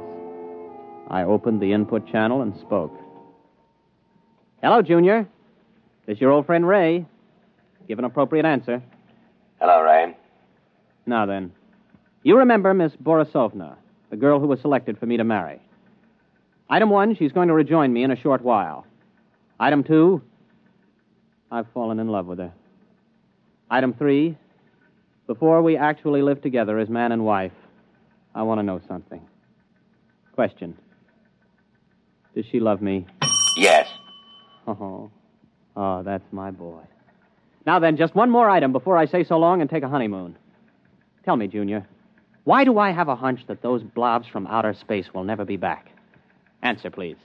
I 1.09 1.23
opened 1.23 1.61
the 1.61 1.73
input 1.73 2.07
channel 2.07 2.41
and 2.41 2.57
spoke. 2.57 2.97
Hello, 4.61 4.83
Junior. 4.83 5.27
This 6.05 6.21
your 6.21 6.29
old 6.29 6.45
friend 6.45 6.67
Ray. 6.67 7.07
Give 7.87 7.97
an 7.97 8.05
appropriate 8.05 8.45
answer. 8.45 8.83
Hello, 9.59 9.81
Ray. 9.81 10.15
Now 11.07 11.25
then, 11.25 11.51
you 12.21 12.37
remember 12.37 12.71
Miss 12.71 12.91
Borisovna, 12.93 13.75
the 14.11 14.17
girl 14.17 14.39
who 14.39 14.45
was 14.45 14.61
selected 14.61 14.99
for 14.99 15.07
me 15.07 15.17
to 15.17 15.23
marry. 15.23 15.59
Item 16.69 16.91
one, 16.91 17.15
she's 17.15 17.31
going 17.31 17.47
to 17.47 17.55
rejoin 17.55 17.91
me 17.91 18.03
in 18.03 18.11
a 18.11 18.15
short 18.15 18.43
while. 18.43 18.85
Item 19.59 19.83
two, 19.83 20.21
I've 21.49 21.65
fallen 21.73 21.99
in 21.99 22.09
love 22.09 22.27
with 22.27 22.37
her. 22.37 22.53
Item 23.71 23.95
three, 23.95 24.37
before 25.25 25.63
we 25.63 25.75
actually 25.75 26.21
live 26.21 26.39
together 26.43 26.77
as 26.77 26.87
man 26.87 27.11
and 27.11 27.25
wife, 27.25 27.51
I 28.35 28.43
want 28.43 28.59
to 28.59 28.63
know 28.63 28.79
something. 28.87 29.21
Question 30.35 30.77
Does 32.35 32.45
she 32.51 32.59
love 32.59 32.79
me? 32.79 33.07
Yes. 33.57 33.87
Oh, 34.67 35.09
oh, 35.75 36.03
that's 36.03 36.31
my 36.31 36.51
boy. 36.51 36.81
Now 37.65 37.79
then, 37.79 37.97
just 37.97 38.15
one 38.15 38.29
more 38.29 38.49
item 38.49 38.71
before 38.71 38.97
I 38.97 39.05
say 39.05 39.23
so 39.23 39.37
long 39.37 39.61
and 39.61 39.69
take 39.69 39.83
a 39.83 39.89
honeymoon. 39.89 40.35
Tell 41.25 41.35
me, 41.35 41.47
Junior, 41.47 41.87
why 42.43 42.63
do 42.63 42.79
I 42.79 42.91
have 42.91 43.07
a 43.07 43.15
hunch 43.15 43.45
that 43.47 43.61
those 43.61 43.83
blobs 43.83 44.27
from 44.27 44.47
outer 44.47 44.73
space 44.73 45.13
will 45.13 45.23
never 45.23 45.45
be 45.45 45.57
back? 45.57 45.91
Answer, 46.63 46.89
please. 46.89 47.17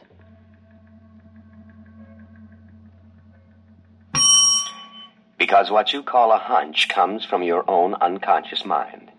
Because 5.38 5.70
what 5.70 5.92
you 5.92 6.02
call 6.02 6.32
a 6.32 6.38
hunch 6.38 6.88
comes 6.88 7.24
from 7.24 7.42
your 7.42 7.68
own 7.70 7.94
unconscious 7.94 8.64
mind. 8.64 9.10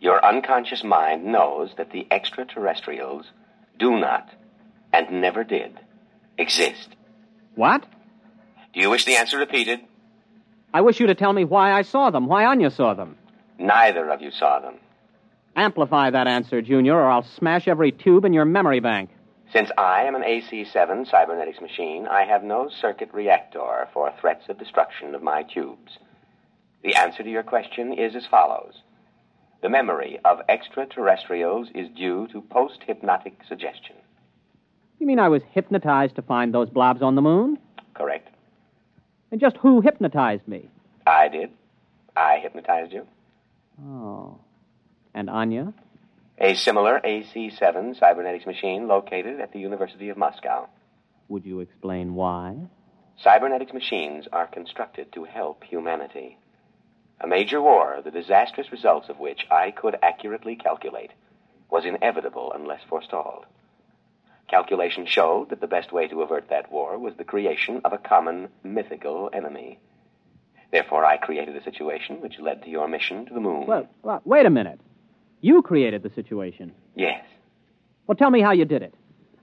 Your 0.00 0.24
unconscious 0.24 0.84
mind 0.84 1.24
knows 1.24 1.70
that 1.78 1.90
the 1.90 2.06
extraterrestrials 2.10 3.26
do 3.78 3.98
not, 3.98 4.28
and 4.92 5.22
never 5.22 5.42
did, 5.42 5.80
exist. 6.36 6.88
What? 7.54 7.86
Do 8.72 8.80
you 8.80 8.90
wish 8.90 9.04
the 9.04 9.16
answer 9.16 9.38
repeated? 9.38 9.80
I 10.72 10.80
wish 10.80 10.98
you 10.98 11.06
to 11.06 11.14
tell 11.14 11.32
me 11.32 11.44
why 11.44 11.72
I 11.72 11.82
saw 11.82 12.10
them, 12.10 12.26
why 12.26 12.44
Anya 12.44 12.70
saw 12.70 12.94
them. 12.94 13.16
Neither 13.58 14.10
of 14.10 14.20
you 14.20 14.32
saw 14.32 14.58
them. 14.58 14.74
Amplify 15.54 16.10
that 16.10 16.26
answer, 16.26 16.60
Junior, 16.60 16.96
or 16.96 17.08
I'll 17.08 17.22
smash 17.22 17.68
every 17.68 17.92
tube 17.92 18.24
in 18.24 18.32
your 18.32 18.44
memory 18.44 18.80
bank. 18.80 19.10
Since 19.52 19.70
I 19.78 20.02
am 20.02 20.16
an 20.16 20.24
AC 20.24 20.64
7 20.64 21.06
cybernetics 21.06 21.60
machine, 21.60 22.08
I 22.08 22.24
have 22.24 22.42
no 22.42 22.68
circuit 22.68 23.10
reactor 23.12 23.88
for 23.92 24.12
threats 24.20 24.48
of 24.48 24.58
destruction 24.58 25.14
of 25.14 25.22
my 25.22 25.44
tubes. 25.44 25.98
The 26.82 26.96
answer 26.96 27.22
to 27.22 27.30
your 27.30 27.44
question 27.44 27.92
is 27.92 28.16
as 28.16 28.26
follows 28.26 28.74
The 29.62 29.68
memory 29.68 30.18
of 30.24 30.40
extraterrestrials 30.48 31.68
is 31.72 31.88
due 31.90 32.26
to 32.32 32.40
post 32.40 32.80
hypnotic 32.84 33.42
suggestion. 33.48 33.94
You 34.98 35.06
mean 35.06 35.18
I 35.18 35.28
was 35.28 35.42
hypnotized 35.50 36.16
to 36.16 36.22
find 36.22 36.54
those 36.54 36.70
blobs 36.70 37.02
on 37.02 37.14
the 37.14 37.22
moon? 37.22 37.58
Correct. 37.94 38.28
And 39.30 39.40
just 39.40 39.56
who 39.58 39.80
hypnotized 39.80 40.46
me? 40.46 40.68
I 41.06 41.28
did. 41.28 41.50
I 42.16 42.38
hypnotized 42.38 42.92
you. 42.92 43.06
Oh. 43.82 44.38
And 45.12 45.28
Anya? 45.28 45.72
A 46.38 46.54
similar 46.54 47.00
AC 47.04 47.50
7 47.50 47.94
cybernetics 47.94 48.46
machine 48.46 48.88
located 48.88 49.40
at 49.40 49.52
the 49.52 49.60
University 49.60 50.08
of 50.08 50.16
Moscow. 50.16 50.68
Would 51.28 51.44
you 51.44 51.60
explain 51.60 52.14
why? 52.14 52.56
Cybernetics 53.16 53.72
machines 53.72 54.26
are 54.32 54.46
constructed 54.46 55.12
to 55.12 55.24
help 55.24 55.62
humanity. 55.64 56.36
A 57.20 57.26
major 57.26 57.62
war, 57.62 58.00
the 58.04 58.10
disastrous 58.10 58.72
results 58.72 59.08
of 59.08 59.20
which 59.20 59.46
I 59.50 59.70
could 59.70 59.96
accurately 60.02 60.56
calculate, 60.56 61.12
was 61.70 61.84
inevitable 61.84 62.52
unless 62.54 62.80
forestalled. 62.88 63.46
Calculation 64.54 65.04
showed 65.04 65.50
that 65.50 65.60
the 65.60 65.66
best 65.66 65.90
way 65.90 66.06
to 66.06 66.22
avert 66.22 66.48
that 66.50 66.70
war 66.70 66.96
was 66.96 67.14
the 67.16 67.24
creation 67.24 67.80
of 67.84 67.92
a 67.92 67.98
common 67.98 68.46
mythical 68.62 69.28
enemy. 69.32 69.80
Therefore, 70.70 71.04
I 71.04 71.16
created 71.16 71.56
a 71.56 71.64
situation 71.64 72.20
which 72.20 72.38
led 72.38 72.62
to 72.62 72.70
your 72.70 72.86
mission 72.86 73.26
to 73.26 73.34
the 73.34 73.40
moon. 73.40 73.66
Well, 73.66 73.88
well, 74.04 74.22
wait 74.24 74.46
a 74.46 74.50
minute. 74.50 74.78
You 75.40 75.60
created 75.60 76.04
the 76.04 76.10
situation. 76.10 76.70
Yes. 76.94 77.24
Well, 78.06 78.14
tell 78.14 78.30
me 78.30 78.42
how 78.42 78.52
you 78.52 78.64
did 78.64 78.82
it. 78.82 78.94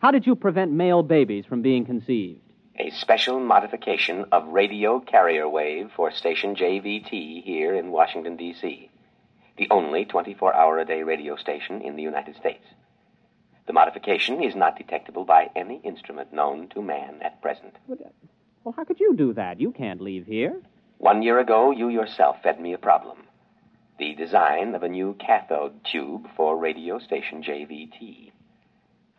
How 0.01 0.11
did 0.11 0.25
you 0.25 0.33
prevent 0.33 0.71
male 0.71 1.03
babies 1.03 1.43
from 1.45 1.61
being 1.61 1.83
conceived? 1.83 2.39
A 2.77 2.89
special 2.91 3.37
modification 3.41 4.23
of 4.31 4.47
radio 4.47 5.01
carrier 5.01 5.49
wave 5.49 5.91
for 5.93 6.09
station 6.11 6.55
JVT 6.55 7.43
here 7.43 7.75
in 7.75 7.91
Washington, 7.91 8.37
D.C., 8.37 8.89
the 9.57 9.67
only 9.71 10.05
24 10.05 10.53
hour 10.55 10.79
a 10.79 10.85
day 10.85 11.03
radio 11.03 11.35
station 11.35 11.81
in 11.81 11.97
the 11.97 12.01
United 12.01 12.37
States. 12.37 12.63
The 13.67 13.73
modification 13.73 14.43
is 14.43 14.55
not 14.55 14.77
detectable 14.77 15.23
by 15.23 15.49
any 15.55 15.79
instrument 15.83 16.33
known 16.33 16.67
to 16.69 16.81
man 16.81 17.21
at 17.21 17.41
present. 17.41 17.75
Uh, 17.89 17.95
well, 18.63 18.73
how 18.75 18.83
could 18.83 18.99
you 18.99 19.15
do 19.15 19.33
that? 19.33 19.61
You 19.61 19.71
can't 19.71 20.01
leave 20.01 20.25
here. 20.25 20.61
One 20.97 21.21
year 21.21 21.39
ago, 21.39 21.71
you 21.71 21.89
yourself 21.89 22.41
fed 22.43 22.59
me 22.59 22.73
a 22.73 22.77
problem 22.77 23.17
the 24.01 24.15
design 24.15 24.73
of 24.73 24.81
a 24.81 24.89
new 24.89 25.15
cathode 25.19 25.73
tube 25.83 26.27
for 26.35 26.57
radio 26.57 26.97
station 26.97 27.43
JVT. 27.43 28.31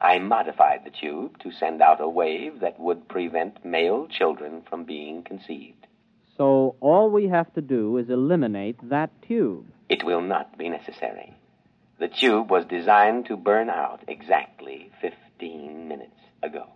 I 0.00 0.18
modified 0.18 0.80
the 0.84 0.90
tube 0.90 1.38
to 1.38 1.52
send 1.52 1.80
out 1.80 2.00
a 2.00 2.08
wave 2.08 2.58
that 2.58 2.80
would 2.80 3.08
prevent 3.08 3.64
male 3.64 4.08
children 4.08 4.62
from 4.68 4.84
being 4.84 5.22
conceived. 5.22 5.86
So 6.36 6.74
all 6.80 7.10
we 7.10 7.28
have 7.28 7.54
to 7.54 7.60
do 7.60 7.96
is 7.96 8.10
eliminate 8.10 8.76
that 8.88 9.10
tube. 9.22 9.66
It 9.88 10.02
will 10.02 10.20
not 10.20 10.58
be 10.58 10.68
necessary. 10.68 11.36
The 12.02 12.08
tube 12.08 12.50
was 12.50 12.64
designed 12.64 13.26
to 13.26 13.36
burn 13.36 13.70
out 13.70 14.00
exactly 14.08 14.90
15 15.00 15.86
minutes 15.86 16.18
ago. 16.42 16.66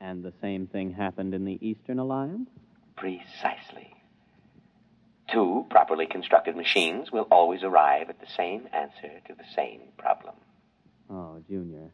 And 0.00 0.22
the 0.22 0.32
same 0.40 0.68
thing 0.68 0.92
happened 0.92 1.34
in 1.34 1.44
the 1.44 1.58
Eastern 1.60 1.98
Alliance? 1.98 2.48
Precisely. 2.96 3.92
Two 5.28 5.66
properly 5.70 6.06
constructed 6.06 6.54
machines 6.54 7.10
will 7.10 7.26
always 7.32 7.64
arrive 7.64 8.08
at 8.10 8.20
the 8.20 8.28
same 8.36 8.68
answer 8.72 9.18
to 9.26 9.34
the 9.34 9.42
same 9.56 9.80
problem. 9.98 10.36
Oh, 11.10 11.42
Junior, 11.48 11.90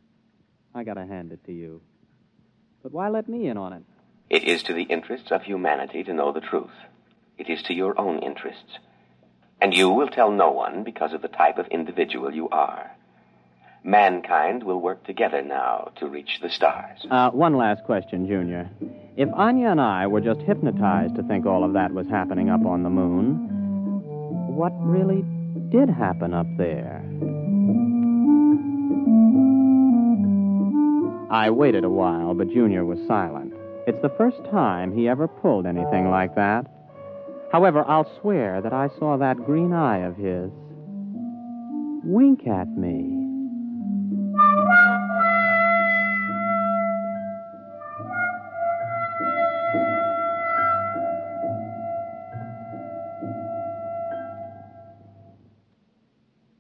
I 0.75 0.85
gotta 0.85 1.07
hand 1.07 1.33
it 1.33 1.43
to 1.47 1.53
you. 1.53 1.81
But 2.83 2.93
why 2.93 3.09
let 3.09 3.27
me 3.27 3.47
in 3.49 3.57
on 3.57 3.73
it? 3.73 3.85
It 4.29 4.45
is 4.45 4.63
to 4.65 4.75
the 4.75 4.83
interests 4.83 5.31
of 5.31 5.45
humanity 5.45 6.05
to 6.05 6.13
know 6.13 6.31
the 6.31 6.43
truth. 6.43 6.77
It 7.39 7.49
is 7.49 7.63
to 7.63 7.73
your 7.73 7.99
own 7.99 8.19
interests. 8.19 8.81
And 9.61 9.75
you 9.75 9.91
will 9.91 10.09
tell 10.09 10.31
no 10.31 10.51
one 10.51 10.85
because 10.85 11.13
of 11.13 11.23
the 11.23 11.29
type 11.29 11.59
of 11.59 11.67
individual 11.69 12.33
you 12.33 12.49
are. 12.49 12.91
Mankind 13.83 14.63
will 14.63 14.81
work 14.81 15.05
together 15.05 15.43
now 15.43 15.93
to 15.97 16.07
reach 16.07 16.39
the 16.43 16.51
stars. 16.51 16.99
Uh, 17.11 17.31
one 17.31 17.57
last 17.57 17.85
question, 17.85 18.27
Junior. 18.27 18.69
If 19.17 19.29
Anya 19.35 19.69
and 19.69 19.81
I 19.81 20.07
were 20.07 20.21
just 20.21 20.41
hypnotized 20.41 21.17
to 21.17 21.23
think 21.23 21.47
all 21.47 21.65
of 21.65 21.73
that 21.73 21.93
was 21.93 22.07
happening 22.09 22.51
up 22.51 22.65
on 22.67 22.83
the 22.83 22.91
moon, 22.91 23.49
what 24.55 24.73
really 24.81 25.25
did 25.71 25.89
happen 25.89 26.35
up 26.35 26.47
there? 26.59 27.03
I 31.31 31.49
waited 31.51 31.85
a 31.85 31.89
while, 31.89 32.35
but 32.35 32.51
Junior 32.51 32.85
was 32.85 32.99
silent. 33.07 33.55
It's 33.87 34.01
the 34.03 34.13
first 34.19 34.39
time 34.51 34.93
he 34.95 35.09
ever 35.09 35.27
pulled 35.27 35.65
anything 35.65 36.11
like 36.11 36.35
that. 36.35 36.67
However, 37.53 37.85
I'll 37.87 38.09
swear 38.21 38.61
that 38.61 38.73
I 38.73 38.89
saw 38.99 39.17
that 39.17 39.45
green 39.45 39.73
eye 39.73 40.07
of 40.07 40.17
his 40.17 40.51
wink 42.05 42.47
at 42.47 42.69
me. 42.69 43.17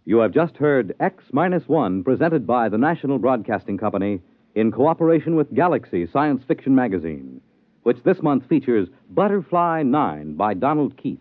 You 0.04 0.18
have 0.18 0.32
just 0.32 0.56
heard 0.56 0.96
X 0.98 1.22
Minus 1.32 1.68
One 1.68 2.02
presented 2.02 2.44
by 2.44 2.68
the 2.68 2.78
National 2.78 3.18
Broadcasting 3.18 3.78
Company 3.78 4.20
in 4.56 4.72
cooperation 4.72 5.36
with 5.36 5.54
Galaxy 5.54 6.08
Science 6.12 6.42
Fiction 6.48 6.74
Magazine, 6.74 7.29
which 7.82 8.02
this 8.02 8.22
month 8.22 8.46
features 8.48 8.88
Butterfly 9.10 9.82
Nine 9.82 10.34
by 10.34 10.54
Donald 10.54 10.96
Keith. 10.96 11.20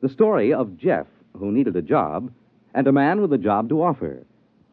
The 0.00 0.08
story 0.08 0.52
of 0.52 0.76
Jeff, 0.76 1.06
who 1.38 1.52
needed 1.52 1.76
a 1.76 1.82
job, 1.82 2.32
and 2.74 2.86
a 2.86 2.92
man 2.92 3.20
with 3.20 3.32
a 3.32 3.38
job 3.38 3.68
to 3.68 3.82
offer. 3.82 4.24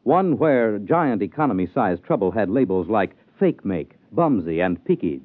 One 0.03 0.37
where 0.37 0.79
giant 0.79 1.21
economy 1.21 1.67
sized 1.73 2.03
trouble 2.03 2.31
had 2.31 2.49
labels 2.49 2.87
like 2.87 3.15
fake 3.39 3.63
make, 3.65 3.95
bumsy, 4.11 4.59
and 4.59 4.83
peakage. 4.85 5.21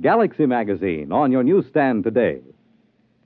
Galaxy 0.00 0.46
Magazine 0.46 1.10
on 1.12 1.32
your 1.32 1.42
newsstand 1.42 2.04
today. 2.04 2.40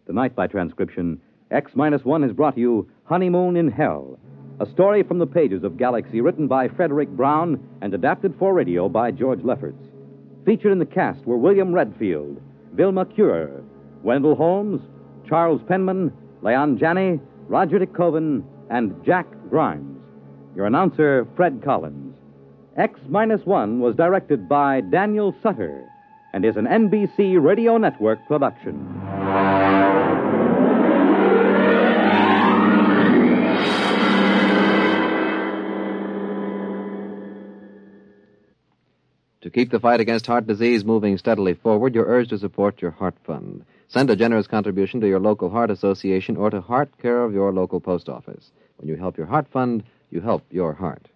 Tonight, 0.06 0.34
by 0.36 0.46
transcription, 0.46 1.20
X 1.50 1.72
Minus 1.74 2.04
One 2.04 2.22
has 2.22 2.32
brought 2.32 2.56
you 2.56 2.88
Honeymoon 3.04 3.56
in 3.56 3.70
Hell, 3.70 4.18
a 4.60 4.66
story 4.66 5.02
from 5.02 5.18
the 5.18 5.26
pages 5.26 5.64
of 5.64 5.76
Galaxy 5.76 6.20
written 6.20 6.46
by 6.46 6.68
Fredric 6.68 7.08
Brown 7.08 7.58
and 7.80 7.92
adapted 7.92 8.34
for 8.38 8.54
radio 8.54 8.88
by 8.88 9.10
George 9.10 9.42
Lefferts. 9.42 9.89
Featured 10.44 10.72
in 10.72 10.78
the 10.78 10.86
cast 10.86 11.24
were 11.26 11.36
William 11.36 11.72
Redfield, 11.72 12.40
Vilma 12.72 13.04
Kurer, 13.04 13.62
Wendell 14.02 14.34
Holmes, 14.34 14.80
Charles 15.28 15.60
Penman, 15.68 16.12
Leon 16.42 16.78
Janney, 16.78 17.20
Roger 17.48 17.78
DeKoven, 17.78 18.42
and 18.70 18.94
Jack 19.04 19.26
Grimes. 19.50 20.00
Your 20.56 20.66
announcer, 20.66 21.26
Fred 21.36 21.60
Collins. 21.62 22.16
X 22.76 22.98
Minus 23.08 23.44
One 23.44 23.80
was 23.80 23.94
directed 23.96 24.48
by 24.48 24.80
Daniel 24.80 25.34
Sutter 25.42 25.86
and 26.32 26.44
is 26.44 26.56
an 26.56 26.66
NBC 26.66 27.42
Radio 27.42 27.76
Network 27.76 28.24
production. 28.26 29.19
To 39.50 39.54
keep 39.54 39.72
the 39.72 39.80
fight 39.80 39.98
against 39.98 40.28
heart 40.28 40.46
disease 40.46 40.84
moving 40.84 41.18
steadily 41.18 41.54
forward, 41.54 41.92
you're 41.92 42.06
urged 42.06 42.30
to 42.30 42.38
support 42.38 42.80
your 42.80 42.92
Heart 42.92 43.16
Fund. 43.24 43.64
Send 43.88 44.08
a 44.08 44.14
generous 44.14 44.46
contribution 44.46 45.00
to 45.00 45.08
your 45.08 45.18
local 45.18 45.50
Heart 45.50 45.72
Association 45.72 46.36
or 46.36 46.50
to 46.50 46.60
Heart 46.60 46.96
Care 47.02 47.24
of 47.24 47.34
your 47.34 47.52
local 47.52 47.80
post 47.80 48.08
office. 48.08 48.52
When 48.76 48.88
you 48.88 48.94
help 48.94 49.18
your 49.18 49.26
Heart 49.26 49.48
Fund, 49.48 49.82
you 50.08 50.20
help 50.20 50.44
your 50.52 50.74
heart. 50.74 51.08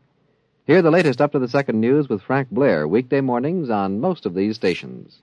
Hear 0.67 0.83
the 0.83 0.91
latest 0.91 1.21
up 1.21 1.31
to 1.31 1.39
the 1.39 1.47
second 1.47 1.81
news 1.81 2.09
with 2.09 2.23
Frank 2.23 2.51
Blair, 2.51 2.89
weekday 2.89 3.21
mornings 3.21 3.71
on 3.71 4.01
most 4.01 4.27
of 4.27 4.35
these 4.35 4.57
stations. 4.57 5.23